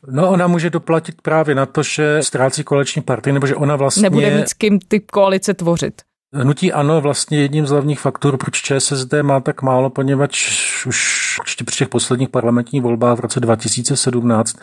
No 0.07 0.29
ona 0.29 0.47
může 0.47 0.69
doplatit 0.69 1.21
právě 1.21 1.55
na 1.55 1.65
to, 1.65 1.83
že 1.83 2.23
ztrácí 2.23 2.63
koaliční 2.63 3.01
partii, 3.01 3.33
nebo 3.33 3.47
že 3.47 3.55
ona 3.55 3.75
vlastně... 3.75 4.03
Nebude 4.03 4.37
mít 4.37 4.49
s 4.49 4.53
kým 4.53 4.79
ty 4.79 4.99
koalice 4.99 5.53
tvořit. 5.53 6.01
Hnutí 6.37 6.73
ano 6.73 7.01
vlastně 7.01 7.37
jedním 7.37 7.67
z 7.67 7.69
hlavních 7.69 7.99
faktorů, 7.99 8.37
proč 8.37 8.61
ČSSD 8.61 9.13
má 9.21 9.39
tak 9.39 9.61
málo, 9.61 9.89
poněvadž 9.89 10.85
už 10.85 11.25
při 11.65 11.77
těch 11.77 11.89
posledních 11.89 12.29
parlamentních 12.29 12.81
volbách 12.81 13.17
v 13.17 13.19
roce 13.19 13.39
2017 13.39 14.57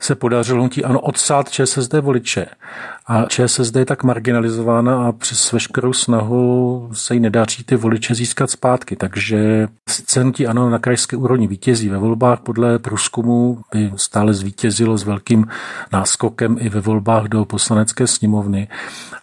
se 0.00 0.14
podařilo 0.14 0.60
hnutí 0.60 0.84
ano 0.84 1.00
odsát 1.00 1.50
ČSSD 1.50 1.94
voliče. 2.00 2.46
A 3.06 3.24
ČSSD 3.24 3.76
je 3.76 3.84
tak 3.84 4.04
marginalizována 4.04 5.08
a 5.08 5.12
přes 5.12 5.52
veškerou 5.52 5.92
snahu 5.92 6.90
se 6.92 7.14
jí 7.14 7.20
nedaří 7.20 7.64
ty 7.64 7.76
voliče 7.76 8.14
získat 8.14 8.50
zpátky. 8.50 8.96
Takže 8.96 9.68
sice 9.88 10.20
hnutí 10.20 10.46
ano 10.46 10.70
na 10.70 10.78
krajské 10.78 11.16
úrovni 11.16 11.46
vítězí 11.46 11.88
ve 11.88 11.98
volbách 11.98 12.40
podle 12.40 12.78
průzkumu 12.78 13.62
by 13.72 13.92
stále 13.96 14.34
zvítězilo 14.34 14.98
s 14.98 15.04
velkým 15.04 15.46
náskokem 15.92 16.56
i 16.60 16.68
ve 16.68 16.80
volbách 16.80 17.24
do 17.24 17.44
poslanecké 17.44 18.06
sněmovny 18.06 18.68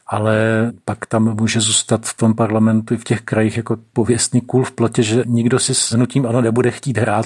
ale 0.10 0.72
pak 0.86 1.06
tam 1.06 1.36
může 1.40 1.62
zůstat 1.62 2.06
v 2.06 2.18
tom 2.18 2.34
parlamentu 2.34 2.94
i 2.94 2.98
v 2.98 3.04
těch 3.04 3.22
krajích 3.22 3.58
jako 3.58 3.78
pověstný 3.94 4.42
kůl 4.42 4.64
v 4.64 4.72
plotě, 4.72 5.04
že 5.04 5.24
nikdo 5.26 5.60
si 5.60 5.74
s 5.76 5.92
hnutím 5.92 6.26
ano 6.26 6.42
nebude 6.42 6.72
chtít 6.72 6.98
hrát 6.98 7.26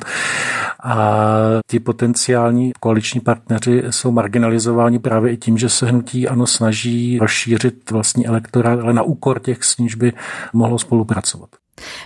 a 0.84 1.18
ti 1.70 1.80
potenciální 1.80 2.72
koaliční 2.80 3.22
partneři 3.22 3.84
jsou 3.90 4.12
marginalizováni 4.12 5.00
právě 5.00 5.34
i 5.34 5.38
tím, 5.38 5.58
že 5.58 5.70
se 5.70 5.86
hnutí 5.86 6.28
ano 6.28 6.48
snaží 6.48 7.18
rozšířit 7.20 7.92
vlastní 7.92 8.28
elektorát, 8.28 8.80
ale 8.80 8.94
na 8.94 9.02
úkor 9.02 9.40
těch, 9.40 9.64
s 9.64 9.78
níž 9.78 9.96
by 9.96 10.14
mohlo 10.54 10.80
spolupracovat. 10.80 11.50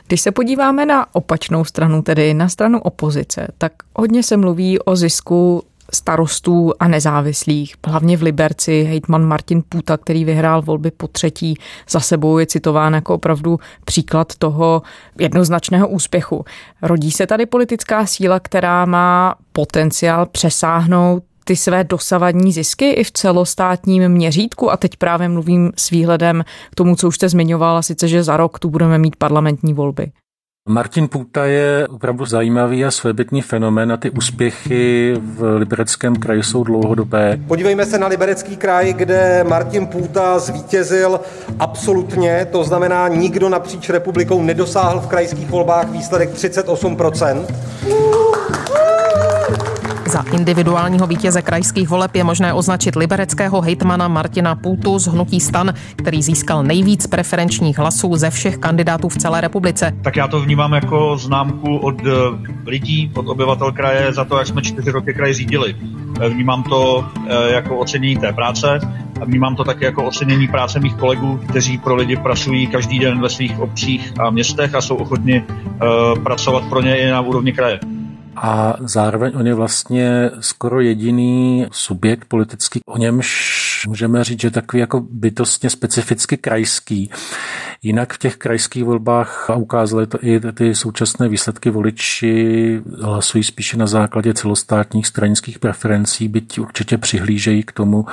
Když 0.07 0.21
se 0.21 0.31
podíváme 0.31 0.85
na 0.85 1.15
opačnou 1.15 1.65
stranu, 1.65 2.01
tedy 2.01 2.33
na 2.33 2.49
stranu 2.49 2.79
opozice, 2.79 3.47
tak 3.57 3.71
hodně 3.95 4.23
se 4.23 4.37
mluví 4.37 4.79
o 4.79 4.95
zisku 4.95 5.63
starostů 5.93 6.73
a 6.79 6.87
nezávislých. 6.87 7.75
Hlavně 7.87 8.17
v 8.17 8.21
Liberci 8.21 8.83
hejtman 8.83 9.25
Martin 9.25 9.63
Půta, 9.69 9.97
který 9.97 10.25
vyhrál 10.25 10.61
volby 10.61 10.91
po 10.91 11.07
třetí 11.07 11.55
za 11.89 11.99
sebou, 11.99 12.37
je 12.37 12.45
citován 12.45 12.93
jako 12.93 13.13
opravdu 13.13 13.59
příklad 13.85 14.35
toho 14.35 14.81
jednoznačného 15.19 15.87
úspěchu. 15.87 16.45
Rodí 16.81 17.11
se 17.11 17.27
tady 17.27 17.45
politická 17.45 18.05
síla, 18.05 18.39
která 18.39 18.85
má 18.85 19.35
potenciál 19.51 20.25
přesáhnout 20.25 21.23
ty 21.43 21.55
své 21.55 21.83
dosavadní 21.83 22.51
zisky 22.51 22.91
i 22.91 23.03
v 23.03 23.11
celostátním 23.11 24.09
měřítku 24.09 24.71
a 24.71 24.77
teď 24.77 24.95
právě 24.95 25.29
mluvím 25.29 25.71
s 25.75 25.89
výhledem 25.89 26.43
k 26.71 26.75
tomu, 26.75 26.95
co 26.95 27.07
už 27.07 27.15
jste 27.15 27.29
zmiňovala, 27.29 27.81
sice, 27.81 28.07
že 28.07 28.23
za 28.23 28.37
rok 28.37 28.59
tu 28.59 28.69
budeme 28.69 28.97
mít 28.97 29.15
parlamentní 29.15 29.73
volby. 29.73 30.11
Martin 30.67 31.07
Půta 31.07 31.45
je 31.45 31.87
opravdu 31.87 32.25
zajímavý 32.25 32.85
a 32.85 32.91
svébytný 32.91 33.41
fenomén 33.41 33.91
a 33.91 33.97
ty 33.97 34.09
úspěchy 34.09 35.13
v 35.21 35.57
Libereckém 35.57 36.15
kraji 36.15 36.43
jsou 36.43 36.63
dlouhodobé. 36.63 37.39
Podívejme 37.47 37.85
se 37.85 37.97
na 37.97 38.07
Liberecký 38.07 38.57
kraj, 38.57 38.93
kde 38.93 39.43
Martin 39.43 39.87
Půta 39.87 40.39
zvítězil 40.39 41.19
absolutně, 41.59 42.47
to 42.51 42.63
znamená, 42.63 43.07
nikdo 43.07 43.49
napříč 43.49 43.89
republikou 43.89 44.41
nedosáhl 44.41 44.99
v 44.99 45.07
krajských 45.07 45.49
volbách 45.49 45.89
výsledek 45.89 46.29
38%. 46.29 47.45
Za 50.07 50.25
individuálního 50.33 51.07
vítěze 51.07 51.41
krajských 51.41 51.89
voleb 51.89 52.15
je 52.15 52.23
možné 52.23 52.53
označit 52.53 52.95
libereckého 52.95 53.61
hejtmana 53.61 54.07
Martina 54.07 54.55
Půtu 54.55 54.99
z 54.99 55.07
Hnutí 55.07 55.39
stan, 55.39 55.73
který 55.95 56.21
získal 56.21 56.63
nejvíc 56.63 57.07
preferenčních 57.07 57.77
hlasů 57.77 58.15
ze 58.15 58.29
všech 58.29 58.57
kandidátů 58.57 59.09
v 59.09 59.17
celé 59.17 59.41
republice. 59.41 59.93
Tak 60.03 60.15
já 60.15 60.27
to 60.27 60.41
vnímám 60.41 60.73
jako 60.73 61.17
známku 61.17 61.77
od 61.77 61.95
eh, 62.05 62.11
lidí, 62.65 63.11
od 63.15 63.27
obyvatel 63.27 63.71
kraje 63.71 64.13
za 64.13 64.25
to, 64.25 64.37
jak 64.37 64.47
jsme 64.47 64.61
čtyři 64.61 64.91
roky 64.91 65.13
kraj 65.13 65.33
řídili. 65.33 65.75
Eh, 66.21 66.29
vnímám 66.29 66.63
to 66.63 67.05
eh, 67.27 67.51
jako 67.51 67.77
ocenění 67.77 68.17
té 68.17 68.33
práce 68.33 68.79
a 69.21 69.25
vnímám 69.25 69.55
to 69.55 69.63
také 69.63 69.85
jako 69.85 70.03
ocenění 70.03 70.47
práce 70.47 70.79
mých 70.79 70.95
kolegů, 70.95 71.39
kteří 71.49 71.77
pro 71.77 71.95
lidi 71.95 72.15
pracují 72.15 72.67
každý 72.67 72.99
den 72.99 73.21
ve 73.21 73.29
svých 73.29 73.59
obcích 73.59 74.13
a 74.19 74.29
městech 74.29 74.75
a 74.75 74.81
jsou 74.81 74.95
ochotni 74.95 75.43
pracovat 76.23 76.63
pro 76.69 76.81
ně 76.81 76.97
i 76.97 77.09
na 77.09 77.21
úrovni 77.21 77.53
kraje 77.53 77.79
a 78.41 78.75
zároveň 78.79 79.31
on 79.35 79.47
je 79.47 79.53
vlastně 79.53 80.31
skoro 80.39 80.81
jediný 80.81 81.67
subjekt 81.71 82.25
politický, 82.25 82.79
o 82.85 82.97
němž 82.97 83.83
můžeme 83.87 84.23
říct, 84.23 84.41
že 84.41 84.51
takový 84.51 84.79
jako 84.79 84.99
bytostně 85.11 85.69
specificky 85.69 86.37
krajský. 86.37 87.11
Jinak 87.81 88.13
v 88.13 88.17
těch 88.17 88.37
krajských 88.37 88.83
volbách, 88.83 89.49
a 89.49 89.55
ukázaly 89.55 90.07
to 90.07 90.17
i 90.21 90.39
ty 90.53 90.75
současné 90.75 91.29
výsledky, 91.29 91.69
voliči 91.69 92.81
hlasují 93.01 93.43
spíše 93.43 93.77
na 93.77 93.87
základě 93.87 94.33
celostátních 94.33 95.07
stranických 95.07 95.59
preferencí, 95.59 96.27
byť 96.27 96.59
určitě 96.59 96.97
přihlížejí 96.97 97.63
k 97.63 97.71
tomu, 97.71 98.05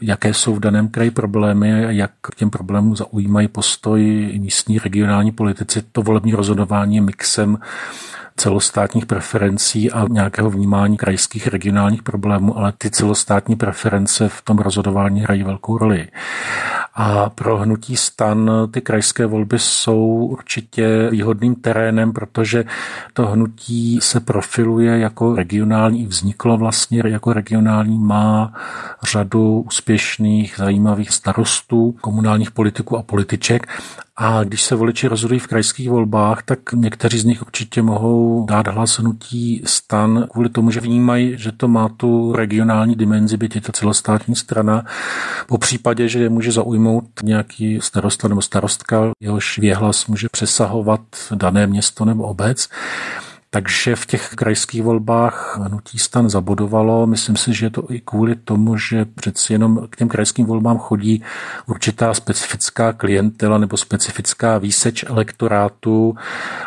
jaké 0.00 0.34
jsou 0.34 0.54
v 0.54 0.60
daném 0.60 0.88
kraji 0.88 1.10
problémy 1.10 1.86
a 1.86 1.90
jak 1.90 2.10
k 2.20 2.34
těm 2.34 2.50
problémům 2.50 2.96
zaujímají 2.96 3.48
postoj 3.48 4.00
místní 4.38 4.78
regionální 4.78 5.32
politici. 5.32 5.82
To 5.92 6.02
volební 6.02 6.32
rozhodování 6.32 6.96
je 6.96 7.02
mixem 7.02 7.58
celostátních 8.36 9.06
preferencí 9.06 9.92
a 9.92 10.06
nějakého 10.08 10.50
vnímání 10.50 10.96
krajských 10.96 11.46
regionálních 11.46 12.02
problémů, 12.02 12.58
ale 12.58 12.72
ty 12.78 12.90
celostátní 12.90 13.56
preference 13.56 14.28
v 14.28 14.42
tom 14.42 14.58
rozhodování 14.58 15.20
hrají 15.20 15.42
velkou 15.42 15.78
roli. 15.78 16.08
A 16.94 17.30
pro 17.30 17.58
hnutí 17.58 17.96
stan 17.96 18.50
ty 18.70 18.80
krajské 18.80 19.26
volby 19.26 19.58
jsou 19.58 20.06
určitě 20.06 21.08
výhodným 21.10 21.54
terénem, 21.54 22.12
protože 22.12 22.64
to 23.12 23.26
hnutí 23.26 23.98
se 24.02 24.20
profiluje 24.20 24.98
jako 24.98 25.34
regionální, 25.34 26.06
vzniklo 26.06 26.56
vlastně 26.56 27.02
jako 27.04 27.32
regionální, 27.32 27.98
má 27.98 28.52
řadu 29.02 29.64
úspěšných, 29.66 30.54
zajímavých 30.58 31.10
starostů, 31.10 31.92
komunálních 32.00 32.50
politiků 32.50 32.96
a 32.96 33.02
političek 33.02 33.66
a 34.18 34.44
když 34.44 34.62
se 34.62 34.74
voliči 34.74 35.08
rozhodují 35.08 35.40
v 35.40 35.46
krajských 35.46 35.90
volbách, 35.90 36.42
tak 36.42 36.58
někteří 36.72 37.18
z 37.18 37.24
nich 37.24 37.42
určitě 37.42 37.82
mohou 37.82 38.46
dát 38.46 38.68
hlas 38.68 38.98
hnutí 38.98 39.62
stan 39.66 40.26
kvůli 40.32 40.48
tomu, 40.48 40.70
že 40.70 40.80
vnímají, 40.80 41.38
že 41.38 41.52
to 41.52 41.68
má 41.68 41.88
tu 41.88 42.32
regionální 42.32 42.94
dimenzi, 42.94 43.36
byť 43.36 43.54
je 43.54 43.60
to 43.60 43.72
celostátní 43.72 44.36
strana. 44.36 44.84
Po 45.46 45.58
případě, 45.58 46.08
že 46.08 46.18
je 46.18 46.28
může 46.28 46.52
zaujmout 46.52 47.04
nějaký 47.22 47.78
starosta 47.82 48.28
nebo 48.28 48.42
starostka, 48.42 49.10
jehož 49.20 49.58
věhlas 49.58 50.06
může 50.06 50.28
přesahovat 50.32 51.00
dané 51.34 51.66
město 51.66 52.04
nebo 52.04 52.24
obec. 52.24 52.68
Takže 53.50 53.96
v 53.96 54.06
těch 54.06 54.34
krajských 54.34 54.82
volbách 54.82 55.58
hnutí 55.62 55.98
stan 55.98 56.30
zabodovalo. 56.30 57.06
Myslím 57.06 57.36
si, 57.36 57.54
že 57.54 57.66
je 57.66 57.70
to 57.70 57.92
i 57.92 58.00
kvůli 58.00 58.36
tomu, 58.36 58.76
že 58.76 59.04
přeci 59.04 59.52
jenom 59.52 59.86
k 59.90 59.96
těm 59.96 60.08
krajským 60.08 60.46
volbám 60.46 60.78
chodí 60.78 61.22
určitá 61.66 62.14
specifická 62.14 62.92
klientela 62.92 63.58
nebo 63.58 63.76
specifická 63.76 64.58
výseč 64.58 65.04
elektorátu. 65.04 66.16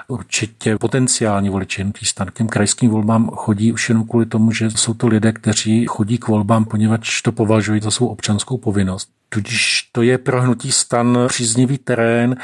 Určitě 0.08 0.78
potenciální 0.78 1.50
voliči 1.50 1.82
hnutí 1.82 2.06
stan 2.06 2.28
k 2.28 2.34
těm 2.34 2.48
krajským 2.48 2.90
volbám 2.90 3.30
chodí 3.30 3.72
už 3.72 3.90
jenom 3.90 4.08
kvůli 4.08 4.26
tomu, 4.26 4.52
že 4.52 4.72
jsou 4.72 4.94
to 4.94 5.08
lidé, 5.08 5.32
kteří 5.32 5.86
chodí 5.86 6.18
k 6.18 6.28
volbám, 6.28 6.66
poněvadž 6.66 7.22
to 7.22 7.32
považují 7.32 7.82
za 7.82 7.92
svou 7.92 8.08
občanskou 8.08 8.58
povinnost. 8.58 9.19
Tudíž 9.30 9.90
to 9.92 10.02
je 10.02 10.18
pro 10.18 10.42
hnutí 10.42 10.72
stan 10.72 11.18
příznivý 11.28 11.78
terén. 11.78 12.36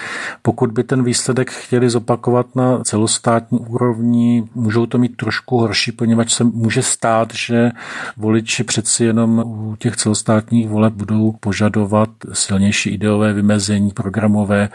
Pokud 0.42 0.72
by 0.72 0.84
ten 0.84 1.04
výsledek 1.04 1.52
chtěli 1.52 1.90
zopakovat 1.90 2.56
na 2.56 2.84
celostátní 2.84 3.60
úrovni, 3.60 4.44
můžou 4.56 4.86
to 4.86 4.98
mít 4.98 5.18
trošku 5.18 5.58
horší, 5.58 5.92
poněvadž 5.92 6.34
se 6.34 6.44
může 6.44 6.82
stát, 6.82 7.34
že 7.34 7.72
voliči 8.18 8.64
přeci 8.64 9.06
jenom 9.06 9.40
u 9.46 9.76
těch 9.76 9.96
celostátních 9.96 10.70
voleb 10.70 10.94
budou 10.94 11.32
požadovat 11.40 12.10
silnější 12.34 12.90
ideové 12.90 13.34
vymezení, 13.34 13.92
programové, 13.92 14.70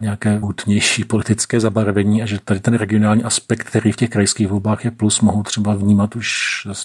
nějaké 0.00 0.38
hutnější 0.38 1.04
politické 1.04 1.60
zabarvení 1.60 2.22
a 2.22 2.26
že 2.26 2.38
tady 2.44 2.60
ten 2.60 2.74
regionální 2.74 3.24
aspekt, 3.24 3.64
který 3.64 3.92
v 3.92 3.96
těch 3.96 4.10
krajských 4.10 4.48
volbách 4.48 4.84
je 4.84 4.90
plus, 4.90 5.20
mohou 5.20 5.42
třeba 5.42 5.74
vnímat 5.74 6.16
už 6.16 6.32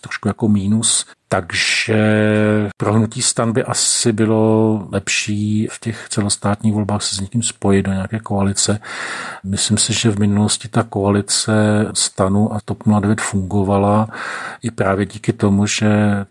trošku 0.01 0.27
jako 0.27 0.47
mínus 0.47 1.05
Takže 1.33 1.99
pro 2.77 2.93
hnutí 2.93 3.21
stan 3.21 3.53
by 3.53 3.63
asi 3.63 4.11
bylo 4.11 4.87
lepší 4.91 5.67
v 5.71 5.79
těch 5.79 6.05
celostátních 6.09 6.73
volbách 6.73 7.03
se 7.03 7.15
s 7.15 7.19
někým 7.19 7.43
spojit 7.43 7.85
do 7.85 7.91
nějaké 7.91 8.19
koalice. 8.19 8.79
Myslím 9.43 9.77
si, 9.77 9.93
že 9.93 10.11
v 10.11 10.19
minulosti 10.19 10.67
ta 10.67 10.83
koalice 10.83 11.51
stanu 11.93 12.53
a 12.53 12.59
TOP 12.65 12.83
09 12.99 13.21
fungovala 13.21 14.07
i 14.63 14.71
právě 14.71 15.05
díky 15.05 15.33
tomu, 15.33 15.65
že 15.65 15.89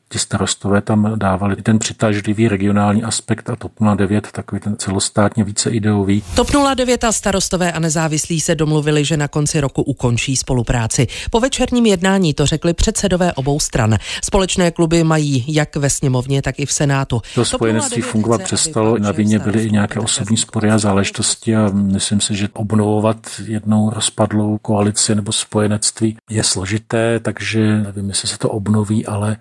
ti 0.08 0.18
starostové 0.18 0.80
tam 0.80 1.12
dávali 1.16 1.56
ten 1.56 1.78
přitažlivý 1.78 2.48
regionální 2.48 3.02
aspekt 3.02 3.50
a 3.50 3.56
TOP 3.56 3.72
09 3.94 4.32
takový 4.32 4.60
ten 4.60 4.76
celostátně 4.76 5.44
více 5.44 5.70
ideový. 5.70 6.22
TOP 6.34 6.48
09 6.74 7.04
a 7.04 7.12
starostové 7.12 7.72
a 7.72 7.78
nezávislí 7.78 8.40
se 8.40 8.54
domluvili, 8.54 9.04
že 9.04 9.16
na 9.16 9.28
konci 9.28 9.60
roku 9.60 9.82
ukončí 9.82 10.36
spolupráci. 10.36 11.06
Po 11.30 11.40
večerním 11.40 11.86
jednání 11.86 12.34
to 12.34 12.46
řekli 12.46 12.74
předsedové 12.74 13.32
obou 13.32 13.60
stran. 13.60 13.96
Společné 14.24 14.70
kluby 14.70 14.89
mají 15.04 15.44
jak 15.48 15.76
ve 15.76 15.90
sněmovně, 15.90 16.42
tak 16.42 16.58
i 16.58 16.66
v 16.66 16.72
Senátu. 16.72 17.22
To 17.34 17.44
spojenectví 17.44 18.02
fungovat 18.02 18.42
přestalo, 18.42 18.98
na 18.98 19.12
vině 19.12 19.38
byly 19.38 19.64
i 19.64 19.70
nějaké 19.70 20.00
osobní 20.00 20.36
spory 20.36 20.70
a 20.70 20.78
záležitosti 20.78 21.56
a 21.56 21.68
myslím 21.72 22.20
si, 22.20 22.36
že 22.36 22.48
obnovovat 22.52 23.16
jednou 23.44 23.90
rozpadlou 23.90 24.58
koalici 24.58 25.14
nebo 25.14 25.32
spojenectví 25.32 26.16
je 26.30 26.44
složité, 26.44 27.20
takže 27.20 27.82
nevím, 27.82 28.08
jestli 28.08 28.28
se 28.28 28.38
to 28.38 28.48
obnoví, 28.48 29.06
ale 29.06 29.36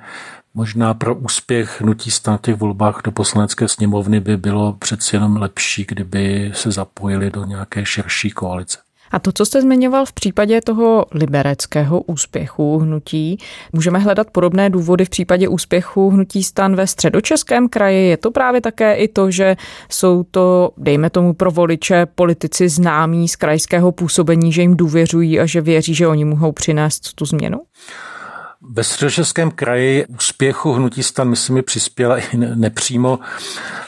Možná 0.54 0.94
pro 0.94 1.16
úspěch 1.16 1.82
hnutí 1.82 2.12
stát 2.12 2.38
v 2.38 2.42
těch 2.42 2.56
volbách 2.56 3.02
do 3.04 3.12
poslanecké 3.12 3.68
sněmovny 3.68 4.20
by 4.20 4.38
bylo 4.38 4.74
přeci 4.74 5.16
jenom 5.16 5.38
lepší, 5.38 5.86
kdyby 5.88 6.52
se 6.56 6.72
zapojili 6.72 7.32
do 7.32 7.46
nějaké 7.46 7.86
širší 7.86 8.32
koalice. 8.32 8.78
A 9.12 9.20
to, 9.20 9.32
co 9.32 9.46
jste 9.46 9.62
zmiňoval 9.62 10.06
v 10.06 10.14
případě 10.14 10.62
toho 10.62 11.06
libereckého 11.12 12.02
úspěchu 12.02 12.78
hnutí, 12.78 13.38
můžeme 13.74 14.00
hledat 14.00 14.32
podobné 14.32 14.70
důvody 14.70 15.06
v 15.06 15.10
případě 15.10 15.48
úspěchu 15.48 16.10
hnutí 16.10 16.44
stan 16.44 16.76
ve 16.76 16.88
středočeském 16.88 17.70
kraji. 17.70 18.10
Je 18.10 18.18
to 18.18 18.32
právě 18.32 18.62
také 18.62 18.96
i 18.96 19.08
to, 19.08 19.32
že 19.32 19.56
jsou 19.90 20.24
to, 20.24 20.72
dejme 20.78 21.10
tomu 21.10 21.34
pro 21.34 21.52
voliče, 21.52 22.06
politici 22.06 22.70
známí 22.70 23.28
z 23.28 23.36
krajského 23.36 23.92
působení, 23.92 24.54
že 24.54 24.62
jim 24.62 24.78
důvěřují 24.78 25.40
a 25.40 25.46
že 25.46 25.62
věří, 25.62 25.94
že 25.94 26.08
oni 26.08 26.26
mohou 26.26 26.52
přinést 26.52 27.14
tu 27.14 27.26
změnu? 27.26 27.60
Ve 28.62 28.84
středočeském 28.84 29.52
kraji 29.52 30.06
úspěchu 30.06 30.74
hnutí 30.74 31.04
stan, 31.04 31.30
myslím, 31.30 31.56
mi 31.56 31.62
přispěla 31.62 32.18
i 32.18 32.38
nepřímo 32.38 33.20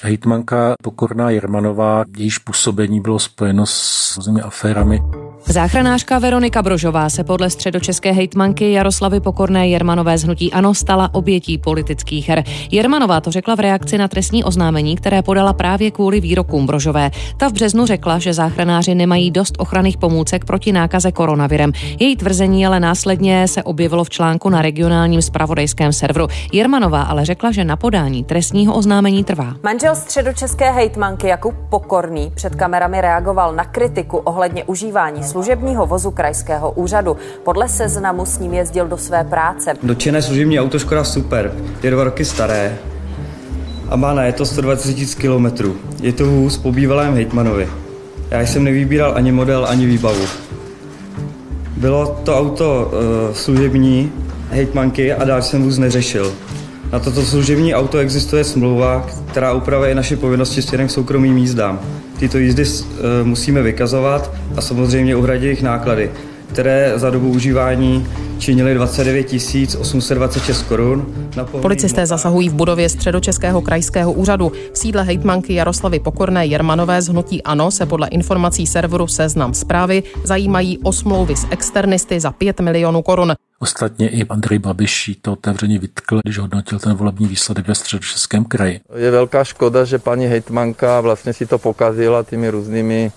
hejtmanka 0.02 0.76
Pokorná 0.84 1.30
Jermanová, 1.30 2.04
jejíž 2.18 2.38
působení 2.38 3.02
bylo 3.02 3.20
spojeno 3.20 3.66
s 3.66 4.14
různými 4.18 4.42
aférami. 4.42 5.02
Záchranářka 5.46 6.20
Veronika 6.20 6.62
Brožová 6.62 7.10
se 7.10 7.24
podle 7.24 7.50
středočeské 7.50 8.12
hejtmanky 8.12 8.72
Jaroslavy 8.72 9.20
Pokorné 9.20 9.68
Jermanové 9.68 10.18
z 10.18 10.24
hnutí 10.24 10.54
Ano 10.54 10.74
stala 10.74 11.10
obětí 11.14 11.58
politických 11.58 12.30
her. 12.30 12.44
Jermanová 12.72 13.22
to 13.22 13.32
řekla 13.32 13.56
v 13.56 13.60
reakci 13.60 13.98
na 13.98 14.08
trestní 14.08 14.44
oznámení, 14.44 14.96
které 14.96 15.22
podala 15.22 15.54
právě 15.54 15.92
kvůli 15.92 16.20
výrokům 16.20 16.66
Brožové. 16.66 17.12
Ta 17.38 17.50
v 17.50 17.54
březnu 17.54 17.86
řekla, 17.86 18.20
že 18.20 18.34
záchranáři 18.34 18.96
nemají 18.96 19.32
dost 19.32 19.56
ochranných 19.58 19.98
pomůcek 19.98 20.46
proti 20.46 20.72
nákaze 20.72 21.12
koronavirem. 21.12 21.72
Její 22.00 22.16
tvrzení 22.16 22.66
ale 22.66 22.80
následně 22.80 23.48
se 23.48 23.64
objevilo 23.64 24.04
v 24.04 24.10
článku 24.10 24.50
na 24.50 24.62
regionálním 24.62 25.22
spravodajském 25.22 25.94
serveru. 25.94 26.28
Jermanová 26.54 27.02
ale 27.02 27.26
řekla, 27.26 27.52
že 27.52 27.64
na 27.64 27.76
podání 27.76 28.24
trestního 28.24 28.76
oznámení 28.76 29.24
trvá. 29.24 29.56
Manžel 29.64 29.96
středočeské 29.96 30.72
hejtmanky 30.72 31.28
Jakub 31.28 31.56
Pokorný 31.70 32.32
před 32.36 32.56
kamerami 32.56 33.02
reagoval 33.02 33.54
na 33.54 33.66
kritiku 33.66 34.18
ohledně 34.18 34.64
užívání 34.64 35.24
služebního 35.32 35.86
vozu 35.86 36.12
krajského 36.12 36.72
úřadu. 36.72 37.18
Podle 37.44 37.70
seznamu 37.70 38.26
s 38.26 38.40
ním 38.40 38.54
jezdil 38.54 38.88
do 38.88 38.98
své 38.98 39.24
práce. 39.24 39.74
Dočené 39.84 40.22
služební 40.22 40.60
auto 40.60 40.80
Škoda 40.80 41.04
Super 41.04 41.52
je 41.84 41.92
dva 41.92 42.04
roky 42.04 42.26
staré 42.26 42.78
a 43.90 43.96
má 43.96 44.14
na 44.14 44.24
je 44.24 44.34
to 44.34 44.46
120 44.46 44.98
000 44.98 45.10
kilometrů. 45.18 45.76
Je 46.02 46.14
to 46.14 46.26
vůz 46.26 46.58
po 46.58 46.72
bývalém 46.72 47.14
hejtmanovi. 47.14 47.70
Já 48.32 48.42
jsem 48.42 48.64
nevybíral 48.64 49.14
ani 49.16 49.32
model, 49.32 49.66
ani 49.70 49.86
výbavu. 49.86 50.26
Bylo 51.78 52.20
to 52.24 52.38
auto 52.38 52.92
uh, 52.92 53.36
služební 53.36 54.12
hejtmanky 54.50 55.14
a 55.14 55.24
dál 55.24 55.42
jsem 55.42 55.64
vůz 55.64 55.78
neřešil. 55.78 56.34
Na 56.92 57.00
toto 57.00 57.22
služební 57.22 57.76
auto 57.76 57.98
existuje 57.98 58.44
smlouva, 58.44 59.08
která 59.32 59.54
upravuje 59.54 59.96
naše 59.96 60.18
povinnosti 60.18 60.62
směrem 60.62 60.88
k 60.88 60.92
soukromým 60.92 61.38
jízdám. 61.38 61.80
Tyto 62.22 62.38
jízdy 62.38 62.64
e, 62.64 63.24
musíme 63.24 63.62
vykazovat 63.62 64.32
a 64.56 64.62
samozřejmě 64.62 65.16
uhradit 65.16 65.46
jejich 65.46 65.62
náklady, 65.62 66.12
které 66.52 66.94
za 66.96 67.10
dobu 67.10 67.30
užívání 67.30 68.08
činily 68.38 68.74
29 68.74 69.28
826 69.80 70.62
korun. 70.62 71.30
Policisté 71.62 72.06
zasahují 72.06 72.50
v 72.50 72.54
budově 72.54 72.90
středočeského 72.90 73.62
krajského 73.62 74.14
úřadu. 74.14 74.52
V 74.74 74.78
sídle 74.78 75.04
hejtmanky 75.04 75.54
Jaroslavy 75.54 76.00
Pokorné 76.00 76.46
Jermanové 76.46 77.02
z 77.02 77.08
Hnutí 77.08 77.44
Ano 77.44 77.72
se 77.72 77.86
podle 77.86 78.08
informací 78.08 78.68
serveru 78.68 79.08
Seznam 79.08 79.54
zprávy 79.54 80.04
zajímají 80.24 80.78
o 80.78 80.94
smlouvy 80.94 81.36
s 81.36 81.48
externisty 81.50 82.20
za 82.20 82.32
5 82.32 82.60
milionů 82.60 83.02
korun. 83.02 83.34
Ostatně 83.60 84.10
i 84.10 84.26
Andrej 84.28 84.60
Babiš 84.60 85.12
to 85.22 85.34
otevřeně 85.34 85.80
vytkl, 85.80 86.20
když 86.24 86.38
hodnotil 86.38 86.80
ten 86.80 86.94
volební 86.94 87.28
výsledek 87.28 87.68
ve 87.68 87.76
středočeském 87.76 88.46
kraji. 88.46 88.80
Je 88.96 89.12
velká 89.12 89.44
škoda, 89.44 89.86
že 89.86 90.00
paní 90.00 90.26
hejtmanka 90.26 91.02
vlastně 91.02 91.34
si 91.34 91.46
to 91.46 91.58
pokazila 91.58 92.24
těmi 92.24 92.50
různými 92.50 93.12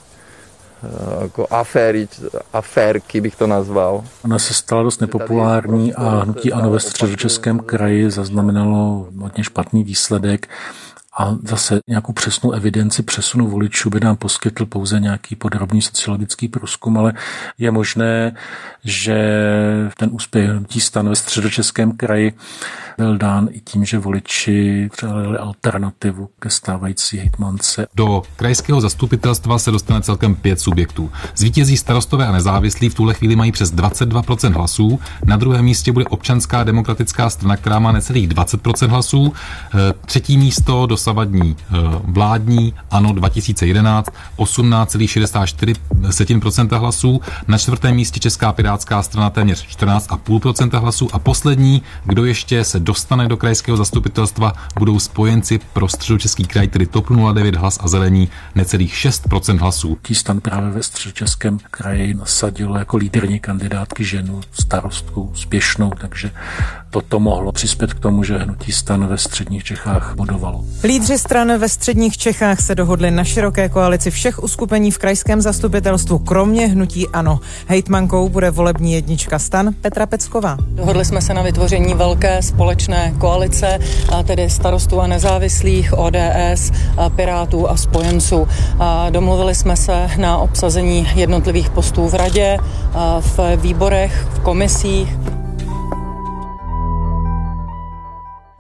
jako 1.23 1.47
aféry, 1.51 2.09
aférky 2.53 3.21
bych 3.21 3.37
to 3.37 3.47
nazval. 3.47 4.05
Ona 4.25 4.39
se 4.39 4.55
stala 4.55 4.83
dost 4.83 5.01
nepopulární 5.01 5.95
a 5.95 6.09
hnutí 6.09 6.53
ANO 6.53 6.71
ve 6.71 6.81
středočeském 6.81 7.59
kraji 7.59 8.11
zaznamenalo 8.11 9.09
hodně 9.21 9.45
špatný 9.45 9.85
výsledek. 9.85 10.49
A 11.19 11.35
zase 11.43 11.81
nějakou 11.89 12.13
přesnou 12.13 12.53
evidenci 12.53 13.03
přesunu 13.03 13.49
voličů 13.49 13.91
by 13.91 14.01
nám 14.01 14.17
poskytl 14.17 14.67
pouze 14.67 15.01
nějaký 15.01 15.37
podrobný 15.37 15.83
sociologický 15.83 16.49
průzkum, 16.49 16.99
ale 16.99 17.13
je 17.59 17.71
možné, 17.71 18.37
že 18.85 19.17
ten 19.99 20.11
úspěch 20.13 20.51
hnutí 20.51 20.81
stan 20.81 21.09
ve 21.09 21.17
středočeském 21.17 21.93
kraji 21.93 22.33
byl 22.99 23.19
dán 23.19 23.49
i 23.51 23.61
tím, 23.61 23.85
že 23.85 23.99
voliči 23.99 24.89
přelili 24.93 25.39
alternativu 25.39 26.29
ke 26.39 26.51
stávající 26.51 27.19
hejtmance. 27.19 27.87
Do 27.95 28.23
krajského 28.37 28.81
zastupitelstva 28.81 29.59
se 29.59 29.71
dostane 29.71 30.03
celkem 30.03 30.35
pět 30.35 30.61
subjektů. 30.61 31.11
Zvítězí 31.37 31.77
starostové 31.77 32.27
a 32.27 32.33
nezávislí 32.33 32.89
v 32.89 32.95
tuhle 32.95 33.15
chvíli 33.15 33.37
mají 33.37 33.53
přes 33.53 33.75
22% 33.75 34.53
hlasů. 34.53 35.01
Na 35.25 35.37
druhém 35.37 35.65
místě 35.65 35.93
bude 35.93 36.05
občanská 36.05 36.65
demokratická 36.65 37.31
strana, 37.31 37.57
která 37.57 37.79
má 37.79 37.93
necelých 37.93 38.29
20% 38.29 38.89
hlasů. 38.89 39.33
Eh, 39.75 39.93
třetí 40.07 40.39
místo 40.39 40.87
dosavadní 41.05 41.57
eh, 41.59 41.63
vládní, 42.05 42.75
ano 42.91 43.13
2011, 43.13 44.11
18,64% 44.39 46.79
hlasů. 46.79 47.21
Na 47.49 47.59
čtvrtém 47.59 47.97
místě 47.97 48.21
Česká 48.21 48.53
pirátská 48.53 49.03
strana 49.03 49.31
téměř 49.31 49.67
14,5% 49.67 50.81
hlasů. 50.81 51.09
A 51.13 51.19
poslední, 51.19 51.83
kdo 52.05 52.25
ještě 52.25 52.65
se 52.65 52.81
dostane 52.81 53.29
do 53.29 53.37
krajského 53.37 53.77
zastupitelstva, 53.77 54.53
budou 54.79 54.99
spojenci 54.99 55.61
pro 55.73 55.89
středočeský 55.89 56.45
kraj, 56.45 56.69
tedy 56.69 56.87
TOP 56.87 57.07
09 57.35 57.55
hlas 57.55 57.79
a 57.83 57.89
zelení 57.89 58.29
necelých 58.55 58.95
6% 58.95 59.59
hlasů. 59.59 59.99
Stan 60.13 60.41
právě 60.41 60.71
ve 60.71 60.83
středočeském 60.83 61.59
kraji 61.71 62.15
nasadil 62.15 62.77
jako 62.77 62.97
líderní 62.97 63.41
kandidátky 63.41 64.05
ženu, 64.05 64.41
starostku, 64.53 65.23
úspěšnou, 65.23 65.91
takže 66.01 66.31
toto 66.91 67.21
mohlo 67.21 67.53
přispět 67.53 67.95
k 67.95 68.01
tomu, 68.01 68.25
že 68.25 68.39
hnutí 68.39 68.73
stan 68.73 69.07
ve 69.07 69.19
středních 69.19 69.65
Čechách 69.65 70.15
bodovalo. 70.15 70.65
Lídři 70.95 71.19
stran 71.19 71.59
ve 71.59 71.69
středních 71.69 72.19
Čechách 72.19 72.61
se 72.61 72.75
dohodli 72.75 73.11
na 73.11 73.25
široké 73.25 73.69
koalici 73.69 74.11
všech 74.11 74.43
uskupení 74.43 74.91
v 74.91 74.99
krajském 74.99 75.41
zastupitelstvu, 75.41 76.19
kromě 76.19 76.67
hnutí 76.67 77.09
ANO. 77.09 77.41
Hejtmankou 77.67 78.29
bude 78.29 78.51
volební 78.51 78.93
jednička 78.93 79.39
stan 79.39 79.75
Petra 79.81 80.07
Pecková. 80.07 80.57
Dohodli 80.69 81.05
jsme 81.05 81.23
se 81.23 81.35
na 81.35 81.43
vytvoření 81.43 81.95
velké 81.95 82.43
společné 82.43 83.15
koalice, 83.19 83.79
tedy 84.27 84.51
starostů 84.51 85.01
a 85.01 85.07
nezávislých, 85.07 85.99
ODS, 85.99 86.73
Pirátů 87.17 87.71
a 87.71 87.77
spojenců. 87.77 88.49
Domluvili 89.11 89.55
jsme 89.55 89.77
se 89.77 90.11
na 90.19 90.39
obsazení 90.39 91.09
jednotlivých 91.15 91.71
postů 91.71 92.09
v 92.09 92.15
radě, 92.15 92.59
v 93.21 93.57
výborech, 93.57 94.27
v 94.35 94.41
komisích. 94.41 95.09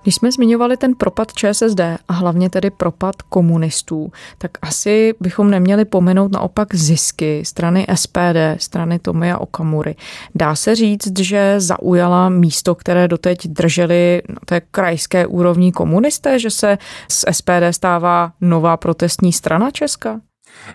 Když 0.04 0.14
jsme 0.14 0.32
zmiňovali 0.32 0.76
ten 0.76 0.94
propad 0.94 1.32
ČSSD 1.32 1.80
a 2.08 2.12
hlavně 2.12 2.50
tedy 2.50 2.70
propad 2.70 3.22
komunistů, 3.22 4.12
tak 4.38 4.50
asi 4.62 5.14
bychom 5.20 5.50
neměli 5.50 5.84
pomenout 5.84 6.32
naopak 6.32 6.74
zisky 6.74 7.44
strany 7.44 7.86
SPD, 7.94 8.36
strany 8.56 8.98
Tomia 8.98 9.38
Okamury. 9.38 9.96
Dá 10.34 10.54
se 10.54 10.74
říct, 10.74 11.18
že 11.18 11.54
zaujala 11.60 12.28
místo, 12.28 12.74
které 12.74 13.08
doteď 13.08 13.48
drželi 13.48 14.22
na 14.28 14.40
té 14.44 14.60
krajské 14.60 15.26
úrovni 15.26 15.72
komunisté, 15.72 16.38
že 16.38 16.50
se 16.50 16.78
z 17.10 17.24
SPD 17.30 17.64
stává 17.70 18.32
nová 18.40 18.76
protestní 18.76 19.32
strana 19.32 19.70
Česka? 19.70 20.20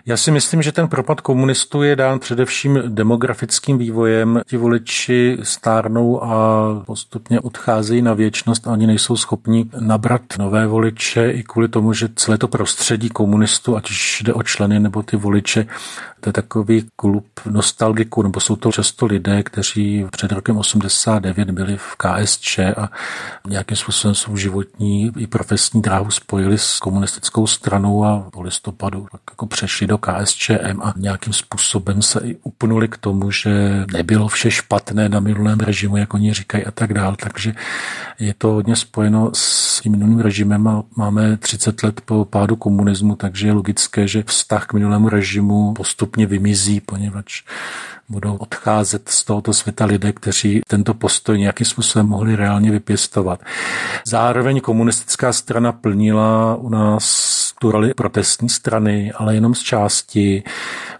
Já 0.06 0.16
si 0.16 0.30
myslím, 0.30 0.62
že 0.62 0.72
ten 0.72 0.88
propad 0.88 1.20
komunistů 1.20 1.82
je 1.82 1.96
dán 1.96 2.18
především 2.18 2.82
demografickým 2.86 3.78
vývojem. 3.78 4.40
Ti 4.46 4.56
voliči 4.56 5.38
stárnou 5.42 6.24
a 6.24 6.82
postupně 6.86 7.40
odcházejí 7.40 8.02
na 8.02 8.14
věčnost 8.14 8.66
a 8.66 8.70
oni 8.70 8.86
nejsou 8.86 9.16
schopni 9.16 9.70
nabrat 9.80 10.22
nové 10.38 10.66
voliče 10.66 11.30
i 11.30 11.42
kvůli 11.42 11.68
tomu, 11.68 11.92
že 11.92 12.08
celé 12.16 12.38
to 12.38 12.48
prostředí 12.48 13.08
komunistů, 13.08 13.76
ať 13.76 13.90
už 13.90 14.22
jde 14.22 14.34
o 14.34 14.42
členy 14.42 14.80
nebo 14.80 15.02
ty 15.02 15.16
voliče, 15.16 15.66
to 16.20 16.28
je 16.28 16.32
takový 16.32 16.86
klub 16.96 17.26
nostalgiků, 17.50 18.22
nebo 18.22 18.40
jsou 18.40 18.56
to 18.56 18.72
často 18.72 19.06
lidé, 19.06 19.42
kteří 19.42 20.06
před 20.10 20.32
rokem 20.32 20.56
89 20.58 21.50
byli 21.50 21.76
v 21.76 21.96
KSČ 21.96 22.58
a 22.58 22.90
nějakým 23.48 23.76
způsobem 23.76 24.14
svou 24.14 24.36
životní 24.36 25.12
i 25.16 25.26
profesní 25.26 25.82
dráhu 25.82 26.10
spojili 26.10 26.58
s 26.58 26.78
komunistickou 26.78 27.46
stranou 27.46 28.04
a 28.04 28.30
po 28.32 28.42
listopadu 28.42 29.06
tak 29.12 29.20
jako 29.30 29.46
přešli 29.46 29.69
do 29.86 29.98
KSČM 29.98 30.82
a 30.82 30.94
nějakým 30.96 31.32
způsobem 31.32 32.02
se 32.02 32.20
i 32.24 32.36
upnuli 32.42 32.88
k 32.88 32.96
tomu, 32.96 33.30
že 33.30 33.84
nebylo 33.92 34.28
vše 34.28 34.50
špatné 34.50 35.08
na 35.08 35.20
minulém 35.20 35.60
režimu, 35.60 35.96
jak 35.96 36.14
oni 36.14 36.32
říkají 36.32 36.64
a 36.64 36.70
tak 36.70 36.94
dál. 36.94 37.16
Takže 37.16 37.54
je 38.18 38.34
to 38.34 38.48
hodně 38.48 38.76
spojeno 38.76 39.30
s 39.34 39.80
tím 39.80 39.92
minulým 39.92 40.20
režimem 40.20 40.68
a 40.68 40.82
máme 40.96 41.36
30 41.36 41.82
let 41.82 42.00
po 42.04 42.24
pádu 42.24 42.56
komunismu, 42.56 43.16
takže 43.16 43.46
je 43.46 43.52
logické, 43.52 44.08
že 44.08 44.22
vztah 44.26 44.66
k 44.66 44.72
minulému 44.72 45.08
režimu 45.08 45.74
postupně 45.74 46.26
vymizí, 46.26 46.80
poněvadž 46.80 47.42
budou 48.10 48.36
odcházet 48.36 49.08
z 49.08 49.24
tohoto 49.24 49.52
světa 49.52 49.84
lidé, 49.84 50.12
kteří 50.12 50.60
tento 50.68 50.94
postoj 50.94 51.38
nějakým 51.38 51.66
způsobem 51.66 52.06
mohli 52.06 52.36
reálně 52.36 52.70
vypěstovat. 52.70 53.40
Zároveň 54.06 54.60
komunistická 54.60 55.32
strana 55.32 55.72
plnila 55.72 56.54
u 56.54 56.68
nás 56.68 57.30
tu 57.60 57.70
roli 57.70 57.94
protestní 57.94 58.48
strany, 58.48 59.12
ale 59.12 59.34
jenom 59.34 59.54
z 59.54 59.60
části. 59.60 60.42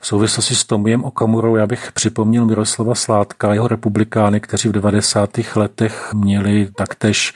V 0.01 0.07
souvislosti 0.07 0.55
s 0.55 0.65
Tomiem 0.65 1.05
Okamurou 1.05 1.57
já 1.57 1.67
bych 1.67 1.93
připomněl 1.93 2.47
Miroslava 2.47 2.95
Sládka, 2.95 3.55
jeho 3.55 3.69
republikány, 3.69 4.41
kteří 4.41 4.69
v 4.69 4.73
90. 4.73 5.31
letech 5.57 6.15
měli 6.15 6.69
taktéž 6.77 7.35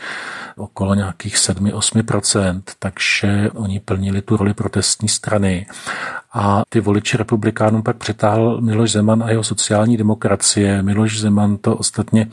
okolo 0.57 0.95
nějakých 0.95 1.37
7-8%, 1.37 2.63
takže 2.79 3.51
oni 3.55 3.81
plnili 3.81 4.23
tu 4.23 4.37
roli 4.37 4.55
protestní 4.55 5.09
strany. 5.09 5.67
A 6.37 6.63
ty 6.69 6.81
voliči 6.81 7.17
republikánům 7.17 7.83
pak 7.83 7.97
přetáhl 7.97 8.61
Miloš 8.61 8.93
Zeman 8.93 9.23
a 9.23 9.31
jeho 9.31 9.45
sociální 9.45 9.97
demokracie. 9.97 10.83
Miloš 10.83 11.21
Zeman 11.21 11.57
to 11.57 11.77
ostatně 11.77 12.29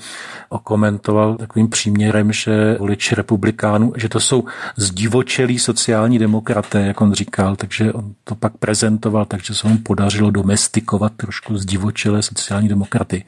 okomentoval 0.50 1.36
takovým 1.36 1.70
příměrem, 1.70 2.32
že 2.32 2.76
voliči 2.80 3.16
republikánů, 3.16 3.94
že 3.98 4.10
to 4.10 4.20
jsou 4.20 4.44
zdivočelí 4.76 5.60
sociální 5.60 6.20
demokraté, 6.20 6.82
jak 6.82 7.02
on 7.02 7.14
říkal, 7.14 7.56
takže 7.56 7.94
on 7.94 8.14
to 8.24 8.36
pak 8.36 8.58
prezentoval, 8.58 9.26
takže 9.26 9.56
se 9.56 9.68
mu 9.68 9.78
podařilo 9.78 10.32
domestikovat 10.32 11.14
trošku 11.18 11.58
zdivočelé 11.58 12.22
sociální 12.22 12.68
demokraty. 12.68 13.24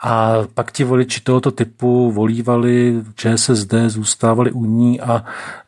A 0.00 0.32
pak 0.54 0.72
ti 0.72 0.84
voliči 0.84 1.20
tohoto 1.20 1.50
typu 1.50 2.12
volívali 2.12 3.02
ČSSD, 3.14 3.74
zůstávali 3.86 4.52
u 4.52 4.64
ní 4.64 5.00
a 5.00 5.24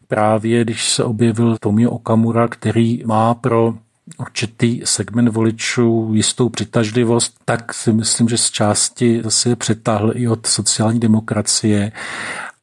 právě 0.09 0.65
když 0.65 0.89
se 0.89 1.05
objevil 1.05 1.57
Tomio 1.61 1.91
Okamura, 1.91 2.49
který 2.49 3.03
má 3.07 3.35
pro 3.35 3.75
určitý 4.19 4.81
segment 4.85 5.29
voličů 5.29 6.11
jistou 6.15 6.49
přitažlivost, 6.49 7.35
tak 7.45 7.75
si 7.75 7.93
myslím, 7.93 8.29
že 8.29 8.39
z 8.39 8.51
části 8.51 9.21
zase 9.25 9.57
přetáhl 9.57 10.13
i 10.15 10.29
od 10.29 10.47
sociální 10.47 11.01
demokracie 11.01 11.93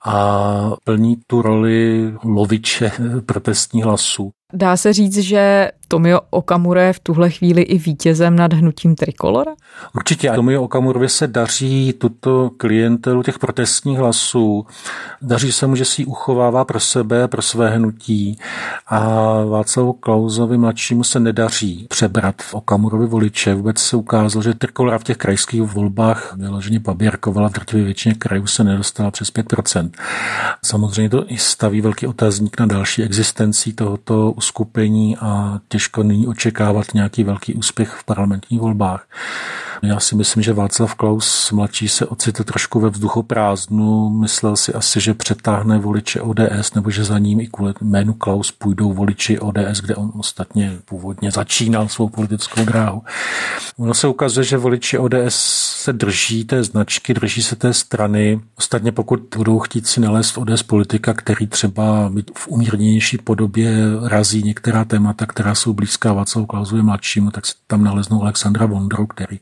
a 0.06 0.72
plní 0.84 1.18
tu 1.28 1.42
roli 1.42 2.14
loviče 2.24 2.92
protestních 3.26 3.84
hlasů. 3.84 4.32
Dá 4.54 4.78
se 4.78 4.94
říct, 4.94 5.18
že 5.18 5.72
Tomio 5.88 6.20
Okamura 6.30 6.82
je 6.82 6.94
v 6.94 7.00
tuhle 7.00 7.30
chvíli 7.30 7.62
i 7.62 7.78
vítězem 7.78 8.36
nad 8.36 8.54
hnutím 8.54 8.96
Trikolora? 8.96 9.52
Určitě. 9.96 10.32
Tomio 10.32 10.64
Okamurovi 10.64 11.10
se 11.10 11.28
daří 11.28 11.94
tuto 11.98 12.52
klientelu 12.58 13.24
těch 13.24 13.40
protestních 13.40 13.98
hlasů. 13.98 14.66
Daří 15.22 15.52
se 15.52 15.68
mu, 15.68 15.76
že 15.76 15.86
si 15.86 16.02
ji 16.02 16.06
uchovává 16.06 16.66
pro 16.66 16.80
sebe, 16.80 17.28
pro 17.28 17.42
své 17.42 17.70
hnutí. 17.70 18.38
A 18.88 19.00
Václavu 19.44 19.94
Klausovi 19.94 20.58
mladšímu 20.58 21.04
se 21.04 21.20
nedaří 21.20 21.88
přebrat 21.90 22.36
v 22.42 22.54
Okamurovi 22.54 23.06
voliče. 23.06 23.54
Vůbec 23.54 23.80
se 23.80 23.98
ukázalo, 23.98 24.44
že 24.44 24.54
Trikolora 24.54 24.98
v 25.00 25.04
těch 25.04 25.18
krajských 25.18 25.62
volbách 25.62 26.36
vyloženě 26.38 26.80
paběrkovala, 26.80 27.50
v 27.50 27.54
drtivé 27.54 27.84
většině 27.84 28.16
krajů 28.16 28.48
se 28.48 28.64
nedostala 28.64 29.12
přes 29.12 29.34
5%. 29.34 29.92
Samozřejmě 30.66 31.10
to 31.10 31.32
i 31.32 31.38
staví 31.38 31.82
velký 31.82 32.08
otazník 32.08 32.60
na 32.60 32.66
další 32.66 33.04
existenci 33.04 33.74
tohoto 33.74 34.32
uskupení 34.44 35.18
a 35.18 35.60
těžko 35.68 36.04
nyní 36.04 36.28
očekávat 36.28 36.94
nějaký 36.94 37.24
velký 37.24 37.54
úspěch 37.54 37.90
v 37.90 38.04
parlamentních 38.04 38.60
volbách. 38.60 39.08
Já 39.84 40.00
si 40.00 40.16
myslím, 40.16 40.44
že 40.44 40.54
Václav 40.54 40.96
Klaus 40.96 41.52
mladší 41.52 41.88
se 41.88 42.06
ocitl 42.06 42.44
trošku 42.44 42.80
ve 42.80 42.90
vzduchu 42.90 43.24
prázdnu. 43.24 44.10
Myslel 44.10 44.56
si 44.56 44.74
asi, 44.74 45.02
že 45.02 45.14
přetáhne 45.14 45.80
voliče 45.80 46.22
ODS, 46.22 46.74
nebo 46.76 46.92
že 46.92 47.04
za 47.04 47.20
ním 47.20 47.40
i 47.40 47.48
kvůli 47.48 47.74
jménu 47.82 48.14
Klaus 48.14 48.52
půjdou 48.52 48.94
voliči 48.94 49.40
ODS, 49.40 49.82
kde 49.82 49.96
on 49.96 50.12
ostatně 50.20 50.78
původně 50.86 51.32
začínal 51.32 51.88
svou 51.88 52.10
politickou 52.10 52.66
dráhu. 52.66 53.02
Ono 53.78 53.94
se 53.94 54.08
ukazuje, 54.08 54.44
že 54.44 54.58
voliči 54.58 54.98
ODS 54.98 55.73
se 55.84 55.94
drží 55.94 56.46
té 56.46 56.64
značky, 56.64 57.14
drží 57.14 57.44
se 57.44 57.56
té 57.56 57.74
strany. 57.74 58.42
Ostatně 58.58 58.92
pokud 58.92 59.20
budou 59.38 59.60
chtít 59.60 59.88
si 59.88 60.02
nalézt 60.02 60.38
ODS 60.38 60.64
politika, 60.64 61.14
který 61.14 61.48
třeba 61.48 62.12
v 62.36 62.48
umírněnější 62.48 63.18
podobě 63.18 63.76
razí 64.04 64.44
některá 64.44 64.86
témata, 64.86 65.26
která 65.26 65.56
jsou 65.56 65.74
blízká 65.74 66.14
Václavu 66.14 66.46
Klausovi 66.46 66.82
mladšímu, 66.82 67.32
tak 67.32 67.46
si 67.46 67.54
tam 67.68 67.84
naleznou 67.84 68.22
Alexandra 68.22 68.66
Vondru, 68.66 69.08
který 69.08 69.40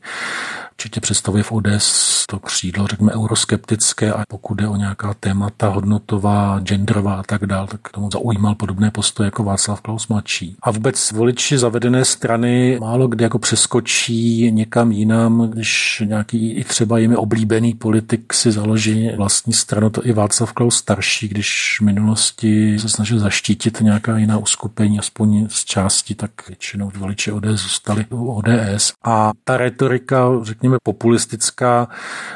určitě 0.72 1.00
představuje 1.00 1.42
v 1.42 1.52
ODS 1.52 2.12
to 2.26 2.38
křídlo, 2.38 2.86
řekněme, 2.86 3.12
euroskeptické 3.12 4.12
a 4.12 4.22
pokud 4.28 4.54
jde 4.54 4.68
o 4.68 4.76
nějaká 4.76 5.14
témata 5.14 5.68
hodnotová, 5.68 6.60
genderová 6.60 7.14
a 7.14 7.22
tak 7.22 7.46
dál, 7.46 7.66
tak 7.66 7.88
tomu 7.88 8.10
zaujímal 8.12 8.54
podobné 8.54 8.90
postoje 8.90 9.24
jako 9.24 9.44
Václav 9.44 9.80
Klaus 9.80 10.08
mladší. 10.08 10.56
A 10.62 10.70
vůbec 10.70 11.12
voliči 11.12 11.58
zavedené 11.58 12.04
strany 12.04 12.78
málo 12.80 13.08
kdy 13.08 13.24
jako 13.24 13.38
přeskočí 13.38 14.52
někam 14.52 14.92
jinam, 14.92 15.50
když 15.50 16.02
nějaký 16.06 16.52
i 16.52 16.64
třeba 16.64 16.98
jimi 16.98 17.16
oblíbený 17.16 17.74
politik 17.74 18.32
si 18.32 18.52
založí 18.52 19.10
vlastní 19.16 19.52
stranu, 19.52 19.90
to 19.90 20.06
i 20.06 20.12
Václav 20.12 20.52
Klaus 20.52 20.76
starší, 20.76 21.28
když 21.28 21.76
v 21.80 21.84
minulosti 21.84 22.78
se 22.78 22.88
snažil 22.88 23.18
zaštítit 23.18 23.80
nějaká 23.80 24.18
jiná 24.18 24.38
uskupení, 24.38 24.98
aspoň 24.98 25.46
z 25.50 25.64
části, 25.64 26.14
tak 26.14 26.30
většinou 26.48 26.90
voliči 26.96 27.32
ODS 27.32 27.46
zůstali 27.46 28.06
u 28.10 28.32
ODS. 28.32 28.92
A 29.04 29.32
ta 29.44 29.56
retorika, 29.56 30.28
řekněme, 30.42 30.71
populistická, 30.82 31.88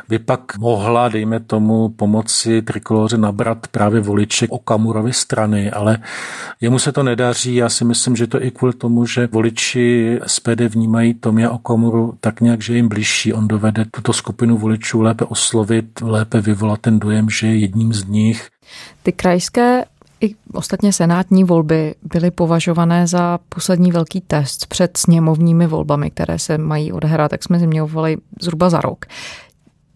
by 0.09 0.19
pak 0.19 0.59
mohla, 0.59 1.09
dejme 1.09 1.41
tomu, 1.41 1.89
pomoci 1.89 2.63
trikoloře 2.63 3.19
nabrat 3.19 3.67
právě 3.67 4.01
voliče 4.01 4.49
Okamurovy 4.49 5.13
strany, 5.13 5.71
ale 5.71 5.99
jemu 6.61 6.79
se 6.79 6.93
to 6.93 7.03
nedaří. 7.03 7.55
Já 7.55 7.69
si 7.69 7.85
myslím, 7.85 8.17
že 8.17 8.27
to 8.27 8.43
i 8.43 8.51
kvůli 8.51 8.73
tomu, 8.73 9.07
že 9.07 9.27
voliči 9.27 10.19
SPD 10.27 10.61
vnímají 10.61 11.15
Tomia 11.15 11.51
Okamuru 11.51 12.15
tak 12.21 12.41
nějak, 12.41 12.63
že 12.63 12.77
jim 12.77 12.89
blížší. 12.89 13.33
On 13.33 13.49
dovede 13.49 13.85
tuto 13.91 14.13
skupinu 14.13 14.57
voličů 14.57 15.01
lépe 15.01 15.25
oslovit, 15.25 16.01
lépe 16.03 16.41
vyvolat 16.41 16.81
ten 16.81 16.99
dojem, 16.99 17.31
že 17.31 17.47
je 17.47 17.57
jedním 17.57 17.93
z 17.93 18.05
nich. 18.05 18.49
Ty 19.03 19.13
krajské 19.13 19.85
i 20.21 20.35
ostatně 20.53 20.93
senátní 20.93 21.45
volby 21.45 21.95
byly 22.03 22.31
považované 22.31 23.07
za 23.07 23.39
poslední 23.49 23.93
velký 23.93 24.21
test 24.21 24.67
před 24.67 24.97
sněmovními 24.97 25.67
volbami, 25.67 26.11
které 26.11 26.39
se 26.39 26.59
mají 26.59 26.93
odehrát, 26.93 27.31
tak 27.31 27.43
jsme 27.43 27.59
zmiňovali 27.59 28.17
zhruba 28.41 28.71
za 28.71 28.81
rok. 28.81 29.07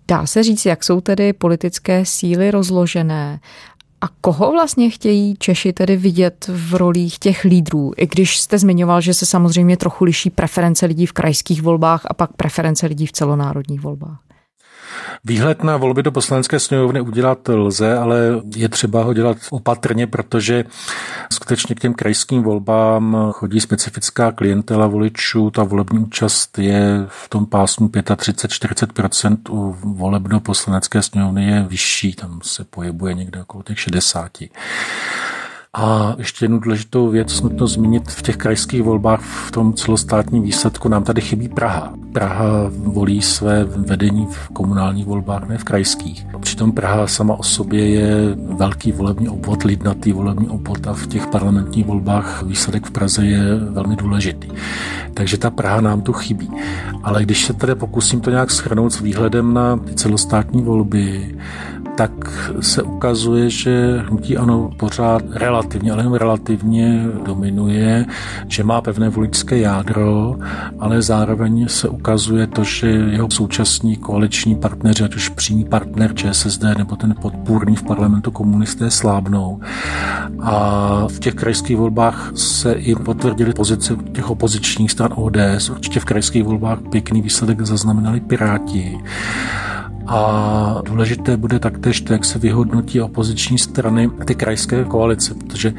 Dá 0.08 0.26
se 0.26 0.42
říct, 0.42 0.66
jak 0.66 0.84
jsou 0.84 1.00
tedy 1.00 1.32
politické 1.32 2.04
síly 2.04 2.50
rozložené 2.50 3.40
a 4.00 4.08
koho 4.20 4.52
vlastně 4.52 4.90
chtějí 4.90 5.34
Češi 5.38 5.72
tedy 5.72 5.96
vidět 5.96 6.46
v 6.48 6.74
rolích 6.74 7.18
těch 7.18 7.44
lídrů? 7.44 7.92
I 7.96 8.06
když 8.06 8.38
jste 8.38 8.58
zmiňoval, 8.58 9.00
že 9.00 9.14
se 9.14 9.26
samozřejmě 9.26 9.76
trochu 9.76 10.04
liší 10.04 10.30
preference 10.30 10.86
lidí 10.86 11.06
v 11.06 11.12
krajských 11.12 11.62
volbách 11.62 12.02
a 12.06 12.14
pak 12.14 12.32
preference 12.32 12.86
lidí 12.86 13.06
v 13.06 13.12
celonárodních 13.12 13.80
volbách. 13.80 14.29
Výhled 15.24 15.64
na 15.64 15.76
volby 15.76 16.02
do 16.02 16.12
poslanecké 16.12 16.60
sněmovny 16.60 17.00
udělat 17.00 17.48
lze, 17.48 17.96
ale 17.96 18.18
je 18.56 18.68
třeba 18.68 19.02
ho 19.02 19.14
dělat 19.14 19.36
opatrně, 19.50 20.06
protože 20.06 20.64
skutečně 21.32 21.74
k 21.74 21.80
těm 21.80 21.94
krajským 21.94 22.42
volbám 22.42 23.16
chodí 23.32 23.60
specifická 23.60 24.32
klientela 24.32 24.86
voličů. 24.86 25.50
Ta 25.50 25.64
volební 25.64 25.98
účast 25.98 26.58
je 26.58 27.04
v 27.08 27.28
tom 27.28 27.46
pásmu 27.46 27.88
35-40%, 27.88 29.36
u 29.50 29.76
voleb 29.82 30.22
do 30.22 30.40
poslanecké 30.40 31.02
sněmovny 31.02 31.46
je 31.46 31.62
vyšší, 31.68 32.12
tam 32.12 32.40
se 32.42 32.64
pohybuje 32.64 33.14
někde 33.14 33.42
okolo 33.42 33.62
těch 33.62 33.80
60. 33.80 34.30
A 35.74 36.14
ještě 36.18 36.44
jednu 36.44 36.58
důležitou 36.58 37.08
věc 37.08 37.42
nutno 37.42 37.66
zmínit 37.66 38.10
v 38.10 38.22
těch 38.22 38.36
krajských 38.36 38.82
volbách 38.82 39.20
v 39.20 39.50
tom 39.50 39.72
celostátním 39.72 40.42
výsledku 40.42 40.88
nám 40.88 41.04
tady 41.04 41.20
chybí 41.20 41.48
Praha. 41.48 41.94
Praha 42.12 42.70
volí 42.70 43.22
své 43.22 43.64
vedení 43.64 44.26
v 44.30 44.48
komunálních 44.48 45.06
volbách, 45.06 45.48
ne 45.48 45.58
v 45.58 45.64
krajských. 45.64 46.26
Přitom 46.40 46.72
Praha 46.72 47.06
sama 47.06 47.34
o 47.34 47.42
sobě 47.42 47.88
je 47.88 48.34
velký 48.34 48.92
volební 48.92 49.28
obvod, 49.28 49.62
lidnatý 49.62 50.12
volební 50.12 50.48
obvod 50.48 50.86
a 50.86 50.92
v 50.92 51.06
těch 51.06 51.26
parlamentních 51.26 51.86
volbách 51.86 52.42
výsledek 52.42 52.86
v 52.86 52.90
Praze 52.90 53.26
je 53.26 53.56
velmi 53.56 53.96
důležitý. 53.96 54.48
Takže 55.14 55.38
ta 55.38 55.50
Praha 55.50 55.80
nám 55.80 56.00
tu 56.00 56.12
chybí. 56.12 56.50
Ale 57.02 57.22
když 57.22 57.44
se 57.44 57.52
tedy 57.52 57.74
pokusím 57.74 58.20
to 58.20 58.30
nějak 58.30 58.50
schrnout 58.50 58.92
s 58.92 59.00
výhledem 59.00 59.54
na 59.54 59.76
ty 59.76 59.94
celostátní 59.94 60.62
volby, 60.62 61.36
tak 62.00 62.50
se 62.60 62.82
ukazuje, 62.82 63.50
že 63.50 64.02
hnutí 64.08 64.36
ano 64.36 64.70
pořád 64.76 65.22
relativně, 65.30 65.92
ale 65.92 66.02
jen 66.02 66.12
relativně 66.12 67.04
dominuje, 67.24 68.06
že 68.48 68.64
má 68.64 68.80
pevné 68.80 69.08
voličské 69.08 69.58
jádro, 69.58 70.36
ale 70.78 71.02
zároveň 71.02 71.68
se 71.68 71.88
ukazuje 71.88 72.46
to, 72.46 72.64
že 72.64 72.88
jeho 72.88 73.30
současní 73.30 73.96
koaliční 73.96 74.54
partneři, 74.54 75.04
ať 75.04 75.14
už 75.14 75.28
přímý 75.28 75.64
partner 75.64 76.14
ČSSD 76.14 76.62
nebo 76.78 76.96
ten 76.96 77.14
podpůrný 77.20 77.76
v 77.76 77.82
parlamentu 77.82 78.30
komunisté 78.30 78.90
slábnou. 78.90 79.60
A 80.40 81.04
v 81.08 81.18
těch 81.18 81.34
krajských 81.34 81.76
volbách 81.76 82.32
se 82.34 82.72
i 82.72 82.94
potvrdili 82.94 83.52
pozice 83.52 83.96
těch 84.12 84.30
opozičních 84.30 84.90
stran 84.90 85.12
ODS. 85.14 85.70
Určitě 85.70 86.00
v 86.00 86.04
krajských 86.04 86.44
volbách 86.44 86.78
pěkný 86.90 87.22
výsledek 87.22 87.60
zaznamenali 87.60 88.20
Piráti. 88.20 88.98
A 90.12 90.82
důležité 90.84 91.36
bude 91.36 91.58
taktéž 91.58 92.00
to, 92.00 92.12
jak 92.12 92.24
se 92.24 92.38
vyhodnotí 92.38 93.00
opoziční 93.00 93.58
strany 93.58 94.10
ty 94.24 94.34
krajské 94.34 94.84
koalice, 94.84 95.34
protože 95.34 95.72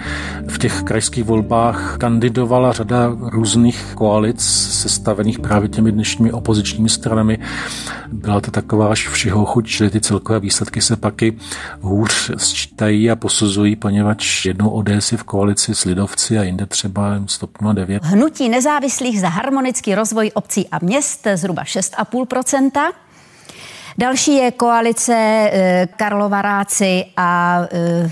v 0.47 0.57
těch 0.57 0.83
krajských 0.83 1.23
volbách 1.23 1.97
kandidovala 1.97 2.71
řada 2.71 3.15
různých 3.19 3.91
koalic 3.95 4.41
sestavených 4.71 5.39
právě 5.39 5.69
těmi 5.69 5.91
dnešními 5.91 6.31
opozičními 6.31 6.89
stranami. 6.89 7.39
Byla 8.11 8.41
to 8.41 8.51
taková 8.51 8.87
až 8.91 9.07
všeho 9.07 9.45
chuť, 9.45 9.67
že 9.67 9.89
ty 9.89 10.01
celkové 10.01 10.39
výsledky 10.39 10.81
se 10.81 10.95
paky 10.95 11.37
hůř 11.81 12.31
sčítají 12.37 13.11
a 13.11 13.15
posuzují, 13.15 13.75
poněvadž 13.75 14.45
jednou 14.45 14.69
ODS 14.69 15.11
je 15.11 15.17
v 15.17 15.23
koalici 15.23 15.75
s 15.75 15.85
Lidovci 15.85 16.39
a 16.39 16.43
jinde 16.43 16.65
třeba 16.65 17.21
stop 17.25 17.51
9. 17.73 18.03
Hnutí 18.03 18.49
nezávislých 18.49 19.21
za 19.21 19.29
harmonický 19.29 19.95
rozvoj 19.95 20.31
obcí 20.33 20.67
a 20.67 20.79
měst 20.81 21.27
zhruba 21.35 21.63
6,5%. 21.63 22.91
Další 23.97 24.35
je 24.35 24.51
koalice 24.51 25.13
e, 25.15 25.87
Karlovaráci 25.95 27.05
a 27.17 27.59
e, 27.71 28.11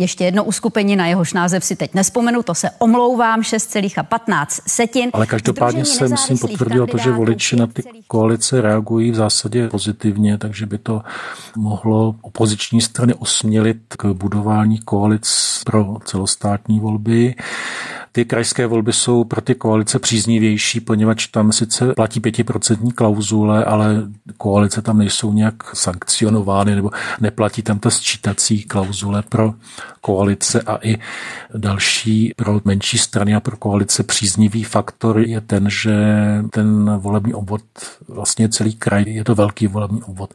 ještě 0.00 0.24
jedno 0.24 0.44
uskupení, 0.44 0.96
na 0.96 1.06
jehož 1.06 1.32
název 1.32 1.64
si 1.64 1.76
teď 1.76 1.94
nespomenu, 1.94 2.42
to 2.42 2.54
se 2.54 2.70
omlouvám, 2.78 3.40
6,15 3.40 4.46
setin. 4.66 5.10
Ale 5.12 5.26
každopádně 5.26 5.84
se, 5.84 6.08
myslím, 6.08 6.38
potvrdilo 6.38 6.86
to, 6.86 6.98
že 6.98 7.12
voliči 7.12 7.56
na 7.56 7.66
ty 7.66 7.82
koalice 8.06 8.60
reagují 8.60 9.10
v 9.10 9.14
zásadě 9.14 9.68
pozitivně, 9.68 10.38
takže 10.38 10.66
by 10.66 10.78
to 10.78 11.02
mohlo 11.56 12.14
opoziční 12.20 12.80
strany 12.80 13.14
osmělit 13.14 13.76
k 13.96 14.04
budování 14.04 14.78
koalic 14.78 15.60
pro 15.64 15.96
celostátní 16.04 16.80
volby. 16.80 17.34
Ty 18.12 18.24
krajské 18.24 18.66
volby 18.66 18.92
jsou 18.92 19.24
pro 19.24 19.40
ty 19.40 19.54
koalice 19.54 19.98
příznivější, 19.98 20.80
poněvadž 20.80 21.26
tam 21.26 21.52
sice 21.52 21.94
platí 21.94 22.20
pětiprocentní 22.20 22.92
klauzule, 22.92 23.64
ale 23.64 24.02
koalice 24.36 24.82
tam 24.82 24.98
nejsou 24.98 25.32
nějak 25.32 25.76
sankcionovány 25.76 26.74
nebo 26.74 26.90
neplatí 27.20 27.62
tam 27.62 27.78
ta 27.78 27.90
sčítací 27.90 28.62
klauzule 28.62 29.22
pro 29.22 29.54
koalice 30.00 30.62
a 30.62 30.78
i 30.82 30.98
další 31.56 32.32
pro 32.36 32.60
menší 32.64 32.98
strany 32.98 33.34
a 33.34 33.40
pro 33.40 33.56
koalice 33.56 34.02
příznivý 34.02 34.64
faktor 34.64 35.20
je 35.20 35.40
ten, 35.40 35.70
že 35.70 35.94
ten 36.50 36.96
volební 36.98 37.34
obvod, 37.34 37.62
vlastně 38.08 38.48
celý 38.48 38.76
kraj, 38.76 39.04
je 39.06 39.24
to 39.24 39.34
velký 39.34 39.66
volební 39.66 40.02
obvod. 40.02 40.34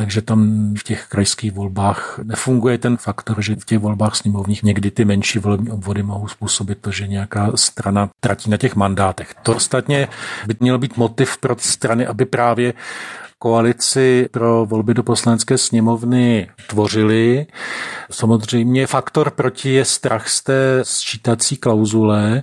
Takže 0.00 0.22
tam 0.22 0.74
v 0.74 0.82
těch 0.82 1.06
krajských 1.06 1.52
volbách 1.52 2.20
nefunguje 2.22 2.78
ten 2.78 2.96
faktor, 2.96 3.42
že 3.42 3.56
v 3.56 3.64
těch 3.64 3.78
volbách 3.78 4.16
sněmovních 4.16 4.62
někdy 4.62 4.90
ty 4.90 5.04
menší 5.04 5.38
volební 5.38 5.70
obvody 5.70 6.02
mohou 6.02 6.28
způsobit 6.28 6.78
to, 6.80 6.90
že 6.90 7.06
nějaká 7.06 7.52
strana 7.54 8.10
tratí 8.20 8.50
na 8.50 8.56
těch 8.56 8.76
mandátech. 8.76 9.34
To 9.42 9.54
ostatně 9.54 10.08
by 10.46 10.54
měl 10.60 10.78
být 10.78 10.96
motiv 10.96 11.38
pro 11.38 11.56
strany, 11.58 12.06
aby 12.06 12.24
právě 12.24 12.74
koalici 13.38 14.28
pro 14.30 14.66
volby 14.66 14.94
do 14.94 15.02
poslanecké 15.02 15.58
sněmovny 15.58 16.48
tvořili. 16.66 17.46
Samozřejmě 18.10 18.86
faktor 18.86 19.30
proti 19.30 19.72
je 19.72 19.84
strach 19.84 20.28
z 20.28 20.42
té 20.42 20.80
sčítací 20.82 21.56
klauzule, 21.56 22.42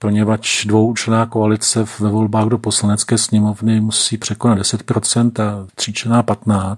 poněvadž 0.00 0.64
dvoučlená 0.64 1.26
koalice 1.26 1.84
ve 2.00 2.08
volbách 2.08 2.48
do 2.48 2.58
poslanecké 2.58 3.18
sněmovny 3.18 3.80
musí 3.80 4.16
překonat 4.16 4.58
10% 4.58 5.42
a 5.42 5.66
tříčlená 5.74 6.22
15%. 6.22 6.76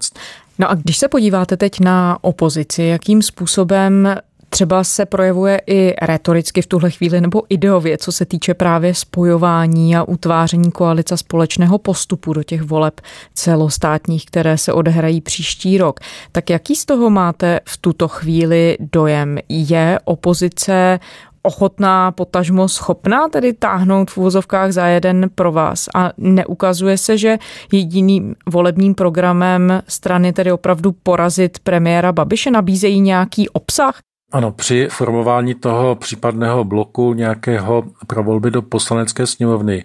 No 0.59 0.71
a 0.71 0.75
když 0.75 0.97
se 0.97 1.07
podíváte 1.07 1.57
teď 1.57 1.79
na 1.79 2.17
opozici, 2.21 2.83
jakým 2.83 3.21
způsobem 3.21 4.15
třeba 4.53 4.83
se 4.83 5.05
projevuje 5.05 5.61
i 5.67 5.93
retoricky 6.01 6.61
v 6.61 6.67
tuhle 6.67 6.91
chvíli 6.91 7.21
nebo 7.21 7.43
ideově, 7.49 7.97
co 7.97 8.11
se 8.11 8.25
týče 8.25 8.53
právě 8.53 8.93
spojování 8.93 9.95
a 9.95 10.03
utváření 10.03 10.71
koalice 10.71 11.17
společného 11.17 11.77
postupu 11.77 12.33
do 12.33 12.43
těch 12.43 12.61
voleb 12.61 13.01
celostátních, 13.33 14.25
které 14.25 14.57
se 14.57 14.73
odehrají 14.73 15.21
příští 15.21 15.77
rok. 15.77 15.99
Tak 16.31 16.49
jaký 16.49 16.75
z 16.75 16.85
toho 16.85 17.09
máte 17.09 17.59
v 17.65 17.77
tuto 17.77 18.07
chvíli 18.07 18.77
dojem? 18.79 19.37
Je 19.49 19.99
opozice 20.05 20.99
ochotná, 21.43 22.11
potažmo 22.11 22.67
schopná 22.67 23.27
tedy 23.27 23.53
táhnout 23.53 24.11
v 24.11 24.17
úvozovkách 24.17 24.71
za 24.71 24.85
jeden 24.87 25.29
pro 25.35 25.51
vás 25.51 25.89
a 25.95 26.11
neukazuje 26.17 26.97
se, 26.97 27.17
že 27.17 27.37
jediným 27.71 28.35
volebním 28.49 28.95
programem 28.95 29.81
strany 29.87 30.33
tedy 30.33 30.51
opravdu 30.51 30.91
porazit 31.03 31.59
premiéra 31.59 32.11
Babiše 32.11 32.51
nabízejí 32.51 33.01
nějaký 33.01 33.49
obsah? 33.49 33.99
Ano, 34.33 34.51
při 34.51 34.87
formování 34.91 35.55
toho 35.55 35.95
případného 35.95 36.63
bloku 36.63 37.13
nějakého 37.13 37.83
pro 38.07 38.23
volby 38.23 38.51
do 38.51 38.61
poslanecké 38.61 39.27
sněmovny 39.27 39.83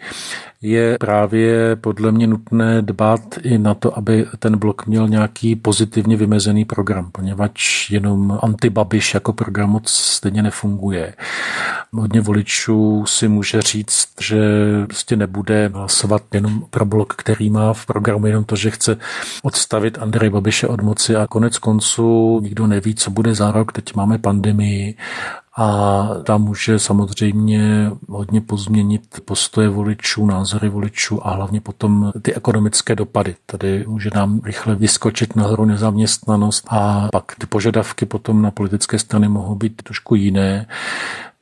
je 0.63 0.97
právě 1.01 1.77
podle 1.77 2.13
mě 2.13 2.27
nutné 2.27 2.83
dbát 2.83 3.21
i 3.43 3.59
na 3.59 3.75
to, 3.75 3.99
aby 3.99 4.27
ten 4.39 4.59
blok 4.59 4.87
měl 4.87 5.09
nějaký 5.09 5.57
pozitivně 5.57 6.17
vymezený 6.17 6.65
program, 6.65 7.11
poněvadž 7.11 7.91
jenom 7.91 8.39
antibabiš 8.43 9.15
jako 9.15 9.33
program 9.33 9.71
moc 9.71 9.91
stejně 9.91 10.43
nefunguje. 10.43 11.15
Hodně 11.93 12.21
voličů 12.21 13.05
si 13.07 13.29
může 13.29 13.63
říct, 13.63 14.09
že 14.21 14.39
prostě 14.87 15.17
nebude 15.17 15.71
hlasovat 15.75 16.23
jenom 16.33 16.65
pro 16.71 16.85
blok, 16.85 17.15
který 17.15 17.51
má 17.51 17.73
v 17.73 17.87
programu 17.87 18.27
jenom 18.27 18.45
to, 18.45 18.57
že 18.57 18.71
chce 18.71 18.97
odstavit 19.43 19.99
Andrej 19.99 20.31
Babiše 20.31 20.67
od 20.67 20.83
moci 20.83 21.17
a 21.17 21.27
konec 21.27 21.59
konců 21.59 22.41
nikdo 22.43 22.67
neví, 22.67 22.95
co 22.95 23.11
bude 23.11 23.35
za 23.35 23.51
rok. 23.51 23.73
Teď 23.73 23.95
máme 23.95 24.19
pandemii 24.19 24.95
a 25.59 26.09
tam 26.25 26.43
může 26.43 26.79
samozřejmě 26.79 27.91
hodně 28.09 28.41
pozměnit 28.41 29.03
postoje 29.25 29.69
voličů, 29.69 30.27
názory 30.27 30.69
voličů 30.69 31.27
a 31.27 31.31
hlavně 31.31 31.61
potom 31.61 32.13
ty 32.23 32.35
ekonomické 32.35 32.95
dopady. 32.95 33.37
Tady 33.47 33.85
může 33.89 34.11
nám 34.15 34.41
rychle 34.45 34.75
vyskočit 34.75 35.37
nahoru 35.37 35.65
nezaměstnanost 35.65 36.67
a 36.71 37.09
pak 37.13 37.35
ty 37.39 37.47
požadavky 37.47 38.07
potom 38.07 38.43
na 38.43 38.51
politické 38.51 38.99
strany 38.99 39.29
mohou 39.29 39.55
být 39.55 39.83
trošku 39.83 40.15
jiné 40.15 40.67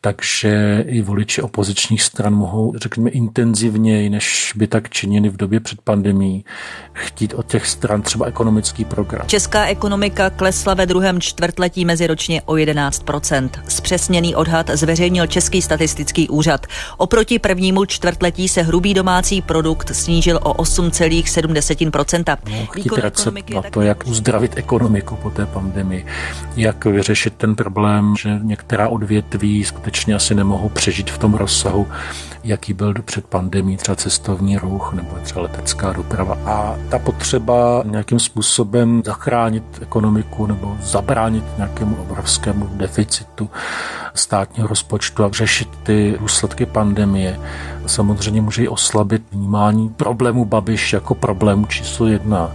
takže 0.07 0.85
i 0.87 1.03
voliči 1.03 1.42
opozičních 1.42 2.03
stran 2.03 2.35
mohou, 2.35 2.73
řekněme, 2.77 3.11
intenzivněji, 3.11 4.11
než 4.11 4.53
by 4.57 4.66
tak 4.66 4.90
činili 4.90 5.29
v 5.29 5.37
době 5.37 5.61
před 5.61 5.81
pandemí, 5.81 6.45
chtít 6.92 7.35
od 7.35 7.47
těch 7.47 7.66
stran 7.66 8.03
třeba 8.03 8.27
ekonomický 8.27 8.85
program. 8.85 9.27
Česká 9.27 9.66
ekonomika 9.66 10.31
klesla 10.31 10.75
ve 10.75 10.87
druhém 10.87 11.21
čtvrtletí 11.21 11.85
meziročně 11.85 12.42
o 12.42 12.53
11%. 12.53 13.51
Zpřesněný 13.69 14.35
odhad 14.35 14.71
zveřejnil 14.71 15.27
Český 15.27 15.62
statistický 15.62 16.29
úřad. 16.29 16.66
Oproti 16.97 17.38
prvnímu 17.38 17.85
čtvrtletí 17.85 18.49
se 18.49 18.62
hrubý 18.62 18.95
domácí 18.95 19.42
produkt 19.42 19.95
snížil 19.95 20.40
o 20.42 20.55
8,7%. 20.55 22.37
No, 22.51 22.66
chtít 22.66 22.92
recept 22.92 23.51
na 23.51 23.62
to, 23.62 23.81
jak 23.81 24.07
uzdravit 24.07 24.53
ekonomiku 24.57 25.16
po 25.16 25.31
té 25.31 25.47
pandemii, 25.47 26.07
jak 26.57 26.85
vyřešit 26.85 27.35
ten 27.37 27.55
problém, 27.55 28.14
že 28.19 28.38
některá 28.42 28.88
odvětví 28.88 29.64
skutečně 29.64 29.95
skutečně 29.96 30.14
asi 30.14 30.35
nemohou 30.35 30.68
přežít 30.68 31.11
v 31.11 31.18
tom 31.18 31.35
rozsahu, 31.35 31.87
jaký 32.44 32.72
byl 32.72 32.94
před 33.04 33.26
pandemí, 33.26 33.76
třeba 33.76 33.96
cestovní 33.96 34.56
ruch 34.56 34.92
nebo 34.92 35.09
třeba 35.22 35.42
letecká 35.42 35.92
doprava. 35.92 36.38
A 36.44 36.76
ta 36.88 36.98
potřeba 36.98 37.82
nějakým 37.87 38.18
způsobem 38.18 39.02
zachránit 39.04 39.64
ekonomiku 39.82 40.46
nebo 40.46 40.76
zabránit 40.80 41.44
nějakému 41.56 41.96
obrovskému 41.96 42.68
deficitu 42.72 43.50
státního 44.14 44.68
rozpočtu 44.68 45.24
a 45.24 45.30
řešit 45.32 45.68
ty 45.82 46.16
důsledky 46.20 46.66
pandemie 46.66 47.40
samozřejmě 47.87 48.42
může 48.42 48.64
i 48.64 48.68
oslabit 48.68 49.22
vnímání 49.32 49.88
problému 49.88 50.44
Babiš 50.44 50.92
jako 50.92 51.14
problému 51.14 51.66
číslo 51.66 52.06
jedna 52.06 52.52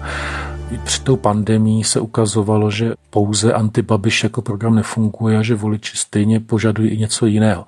Před 0.78 1.04
tou 1.04 1.16
pandemí 1.16 1.84
se 1.84 2.00
ukazovalo, 2.00 2.72
že 2.72 2.94
pouze 3.10 3.54
antibabiš 3.54 4.24
jako 4.24 4.42
program 4.42 4.76
nefunguje 4.76 5.38
a 5.38 5.42
že 5.42 5.56
voliči 5.56 5.98
stejně 5.98 6.40
požadují 6.40 6.90
i 6.90 6.98
něco 6.98 7.26
jiného. 7.26 7.66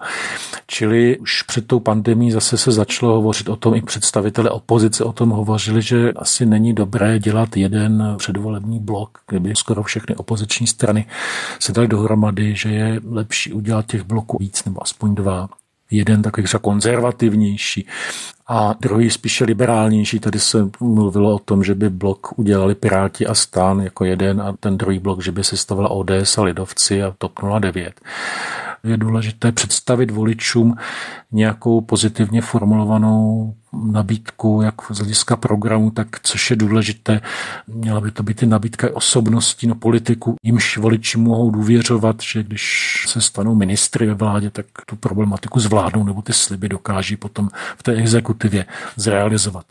Čili 0.67 1.17
už 1.17 1.41
před 1.41 1.67
tou 1.67 1.79
pandemí 1.79 2.31
zase 2.31 2.57
se 2.57 2.71
začalo 2.71 3.15
hovořit 3.15 3.49
o 3.49 3.55
tom, 3.55 3.75
i 3.75 3.81
představitelé 3.81 4.49
opozice 4.49 5.03
o 5.03 5.13
tom 5.13 5.29
hovořili, 5.29 5.81
že 5.81 6.11
asi 6.11 6.45
není 6.45 6.73
dobré 6.73 7.19
dělat 7.19 7.57
jeden 7.57 8.15
předvolební 8.17 8.79
blok, 8.79 9.17
kdyby 9.27 9.55
skoro 9.55 9.83
všechny 9.83 10.15
opoziční 10.15 10.67
strany 10.67 11.05
se 11.59 11.71
dali 11.71 11.87
dohromady, 11.87 12.55
že 12.55 12.69
je 12.69 13.01
lepší 13.09 13.53
udělat 13.53 13.85
těch 13.85 14.03
bloků 14.03 14.37
víc 14.39 14.65
nebo 14.65 14.83
aspoň 14.83 15.15
dva 15.15 15.49
jeden 15.91 16.21
takový 16.21 16.43
třeba 16.43 16.61
konzervativnější 16.61 17.87
a 18.47 18.75
druhý 18.79 19.09
spíše 19.09 19.45
liberálnější. 19.45 20.19
Tady 20.19 20.39
se 20.39 20.69
mluvilo 20.79 21.35
o 21.35 21.39
tom, 21.39 21.63
že 21.63 21.75
by 21.75 21.89
blok 21.89 22.39
udělali 22.39 22.75
Piráti 22.75 23.27
a 23.27 23.33
Stán 23.33 23.79
jako 23.79 24.05
jeden 24.05 24.41
a 24.41 24.53
ten 24.59 24.77
druhý 24.77 24.99
blok, 24.99 25.23
že 25.23 25.31
by 25.31 25.43
se 25.43 25.57
stavila 25.57 25.89
ODS 25.89 26.37
a 26.37 26.43
Lidovci 26.43 27.03
a 27.03 27.13
TOP 27.17 27.39
09 27.59 28.01
je 28.83 28.97
důležité 28.97 29.51
představit 29.51 30.11
voličům 30.11 30.75
nějakou 31.31 31.81
pozitivně 31.81 32.41
formulovanou 32.41 33.53
nabídku, 33.91 34.61
jak 34.63 34.75
z 34.89 34.97
hlediska 34.97 35.35
programu, 35.35 35.91
tak 35.91 36.07
což 36.23 36.49
je 36.49 36.55
důležité, 36.55 37.21
měla 37.67 38.01
by 38.01 38.11
to 38.11 38.23
být 38.23 38.43
i 38.43 38.45
nabídka 38.45 38.87
osobností, 38.93 39.67
no 39.67 39.75
politiku, 39.75 40.35
jimž 40.43 40.77
voliči 40.77 41.17
mohou 41.17 41.51
důvěřovat, 41.51 42.15
že 42.21 42.43
když 42.43 43.05
se 43.07 43.21
stanou 43.21 43.55
ministry 43.55 44.07
ve 44.07 44.13
vládě, 44.13 44.49
tak 44.49 44.65
tu 44.85 44.95
problematiku 44.95 45.59
zvládnou 45.59 46.03
nebo 46.03 46.21
ty 46.21 46.33
sliby 46.33 46.69
dokáží 46.69 47.15
potom 47.15 47.49
v 47.77 47.83
té 47.83 47.91
exekutivě 47.91 48.65
zrealizovat. 48.95 49.65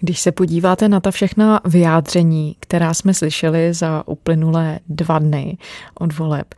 Když 0.00 0.20
se 0.20 0.32
podíváte 0.32 0.88
na 0.88 1.00
ta 1.00 1.10
všechna 1.10 1.60
vyjádření, 1.64 2.56
která 2.60 2.94
jsme 2.94 3.14
slyšeli 3.14 3.74
za 3.74 4.08
uplynulé 4.08 4.78
dva 4.88 5.18
dny 5.18 5.58
od 5.94 6.18
voleb, 6.18 6.54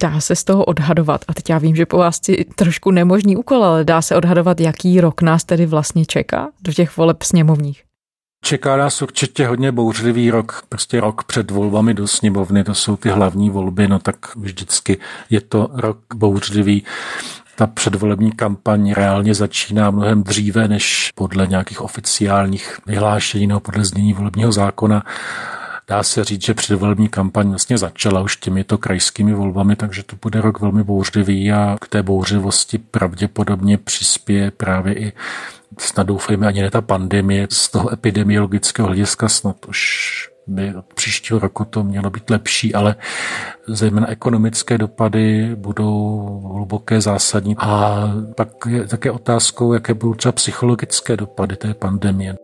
dá 0.00 0.20
se 0.20 0.36
z 0.36 0.44
toho 0.44 0.64
odhadovat, 0.64 1.24
a 1.28 1.34
teď 1.34 1.50
já 1.50 1.58
vím, 1.58 1.76
že 1.76 1.86
po 1.86 1.98
vás 1.98 2.20
si 2.24 2.46
trošku 2.54 2.90
nemožný 2.90 3.36
úkol, 3.36 3.64
ale 3.64 3.84
dá 3.84 4.02
se 4.02 4.16
odhadovat, 4.16 4.60
jaký 4.60 5.00
rok 5.00 5.22
nás 5.22 5.44
tedy 5.44 5.66
vlastně 5.66 6.06
čeká 6.06 6.48
do 6.62 6.72
těch 6.72 6.96
voleb 6.96 7.22
sněmovních? 7.22 7.82
Čeká 8.44 8.76
nás 8.76 9.02
určitě 9.02 9.46
hodně 9.46 9.72
bouřlivý 9.72 10.30
rok, 10.30 10.62
prostě 10.68 11.00
rok 11.00 11.24
před 11.24 11.50
volbami 11.50 11.94
do 11.94 12.06
sněmovny, 12.06 12.64
to 12.64 12.74
jsou 12.74 12.96
ty 12.96 13.08
hlavní 13.08 13.50
volby, 13.50 13.88
no 13.88 13.98
tak 13.98 14.36
vždycky 14.36 14.98
je 15.30 15.40
to 15.40 15.70
rok 15.72 15.98
bouřlivý. 16.14 16.84
Ta 17.56 17.66
předvolební 17.66 18.32
kampaň 18.32 18.92
reálně 18.92 19.34
začíná 19.34 19.90
mnohem 19.90 20.22
dříve, 20.22 20.68
než 20.68 21.12
podle 21.14 21.46
nějakých 21.46 21.80
oficiálních 21.80 22.78
vyhlášení 22.86 23.46
nebo 23.46 23.60
podle 23.60 23.84
znění 23.84 24.12
volebního 24.12 24.52
zákona 24.52 25.02
dá 25.90 26.02
se 26.02 26.24
říct, 26.24 26.44
že 26.44 26.54
předvolební 26.54 27.08
kampaň 27.08 27.48
vlastně 27.48 27.78
začala 27.78 28.20
už 28.20 28.36
těmito 28.36 28.78
krajskými 28.78 29.32
volbami, 29.32 29.76
takže 29.76 30.02
to 30.02 30.16
bude 30.22 30.40
rok 30.40 30.60
velmi 30.60 30.84
bouřlivý 30.84 31.52
a 31.52 31.76
k 31.80 31.88
té 31.88 32.02
bouřivosti 32.02 32.78
pravděpodobně 32.78 33.78
přispěje 33.78 34.50
právě 34.50 34.94
i 34.94 35.12
snad 35.78 36.06
doufejme 36.06 36.46
ani 36.46 36.62
ne 36.62 36.70
ta 36.70 36.80
pandemie, 36.80 37.46
z 37.50 37.68
toho 37.68 37.92
epidemiologického 37.92 38.86
hlediska 38.86 39.28
snad 39.28 39.56
už 39.68 39.80
by 40.46 40.74
od 40.74 40.94
příštího 40.94 41.38
roku 41.38 41.64
to 41.64 41.84
mělo 41.84 42.10
být 42.10 42.30
lepší, 42.30 42.74
ale 42.74 42.94
zejména 43.72 44.10
ekonomické 44.10 44.78
dopady 44.78 45.56
budou 45.56 46.40
hluboké, 46.54 47.00
zásadní. 47.00 47.56
A 47.58 48.00
pak 48.36 48.48
je 48.68 48.86
také 48.86 49.10
otázkou, 49.10 49.72
jaké 49.72 49.94
budou 49.94 50.14
třeba 50.14 50.32
psychologické 50.32 51.16
dopady 51.16 51.56
té 51.56 51.74
pandemie. 51.74 52.36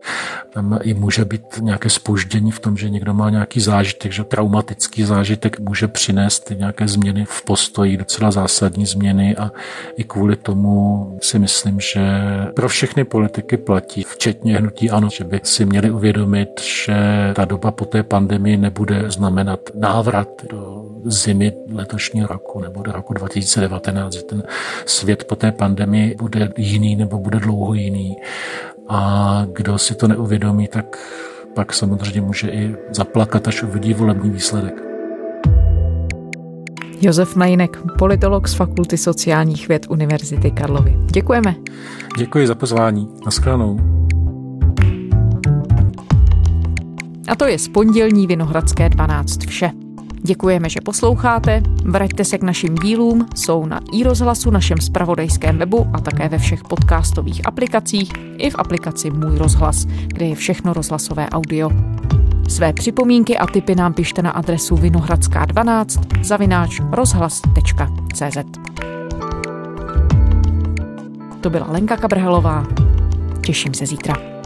Tam 0.53 0.79
i 0.81 0.93
může 0.93 1.25
být 1.25 1.41
nějaké 1.61 1.89
spoždění 1.89 2.51
v 2.51 2.59
tom, 2.59 2.77
že 2.77 2.89
někdo 2.89 3.13
má 3.13 3.29
nějaký 3.29 3.59
zážitek, 3.59 4.11
že 4.11 4.23
traumatický 4.23 5.03
zážitek 5.03 5.59
může 5.59 5.87
přinést 5.87 6.51
nějaké 6.57 6.87
změny 6.87 7.25
v 7.29 7.43
postoji, 7.45 7.97
docela 7.97 8.31
zásadní 8.31 8.85
změny 8.85 9.35
a 9.35 9.51
i 9.97 10.03
kvůli 10.03 10.35
tomu 10.35 11.17
si 11.21 11.39
myslím, 11.39 11.79
že 11.79 12.01
pro 12.55 12.69
všechny 12.69 13.03
politiky 13.03 13.57
platí, 13.57 14.03
včetně 14.03 14.57
hnutí 14.57 14.89
ano, 14.89 15.09
že 15.09 15.23
by 15.23 15.41
si 15.43 15.65
měli 15.65 15.91
uvědomit, 15.91 16.49
že 16.61 16.95
ta 17.35 17.45
doba 17.45 17.71
po 17.71 17.85
té 17.85 18.03
pandemii 18.03 18.57
nebude 18.57 19.11
znamenat 19.11 19.59
návrat 19.75 20.29
do 20.49 20.85
zimy 21.17 21.53
letošního 21.71 22.27
roku 22.27 22.61
nebo 22.61 22.81
do 22.81 22.91
roku 22.91 23.13
2019, 23.13 24.13
že 24.13 24.21
ten 24.21 24.43
svět 24.85 25.23
po 25.23 25.35
té 25.35 25.51
pandemii 25.51 26.15
bude 26.15 26.49
jiný 26.57 26.95
nebo 26.95 27.19
bude 27.19 27.39
dlouho 27.39 27.73
jiný. 27.73 28.15
A 28.89 29.45
kdo 29.53 29.77
si 29.77 29.95
to 29.95 30.07
neuvědomí, 30.07 30.67
tak 30.67 30.97
pak 31.55 31.73
samozřejmě 31.73 32.21
může 32.21 32.49
i 32.49 32.75
zaplakat, 32.91 33.47
až 33.47 33.63
uvidí 33.63 33.93
volební 33.93 34.29
výsledek. 34.29 34.87
Josef 37.01 37.35
Najinek, 37.35 37.77
politolog 37.97 38.47
z 38.47 38.53
Fakulty 38.53 38.97
sociálních 38.97 39.67
věd 39.67 39.85
Univerzity 39.89 40.51
Karlovy. 40.51 40.95
Děkujeme. 41.11 41.55
Děkuji 42.17 42.47
za 42.47 42.55
pozvání. 42.55 43.07
Naschledanou. 43.25 43.79
A 47.27 47.35
to 47.35 47.45
je 47.45 47.59
z 47.59 47.67
pondělní 47.67 48.27
Vinohradské 48.27 48.89
12 48.89 49.45
vše. 49.47 49.86
Děkujeme, 50.23 50.69
že 50.69 50.81
posloucháte. 50.81 51.61
Vraťte 51.83 52.25
se 52.25 52.37
k 52.37 52.43
našim 52.43 52.75
dílům, 52.75 53.27
jsou 53.35 53.65
na 53.65 53.79
i 53.93 54.03
rozhlasu, 54.03 54.51
našem 54.51 54.77
spravodajském 54.77 55.57
webu 55.57 55.87
a 55.93 55.99
také 55.99 56.29
ve 56.29 56.37
všech 56.37 56.63
podcastových 56.63 57.47
aplikacích 57.47 58.11
i 58.37 58.49
v 58.49 58.55
aplikaci 58.57 59.11
Můj 59.11 59.37
rozhlas, 59.37 59.85
kde 59.85 60.25
je 60.25 60.35
všechno 60.35 60.73
rozhlasové 60.73 61.29
audio. 61.29 61.69
Své 62.49 62.73
připomínky 62.73 63.37
a 63.37 63.45
tipy 63.45 63.75
nám 63.75 63.93
pište 63.93 64.21
na 64.21 64.31
adresu 64.31 64.75
vinohradská12 64.75 66.23
zavináč 66.23 66.79
rozhlas.cz 66.91 68.37
To 71.41 71.49
byla 71.49 71.67
Lenka 71.69 71.97
Kabrhelová. 71.97 72.67
Těším 73.41 73.73
se 73.73 73.85
zítra. 73.85 74.36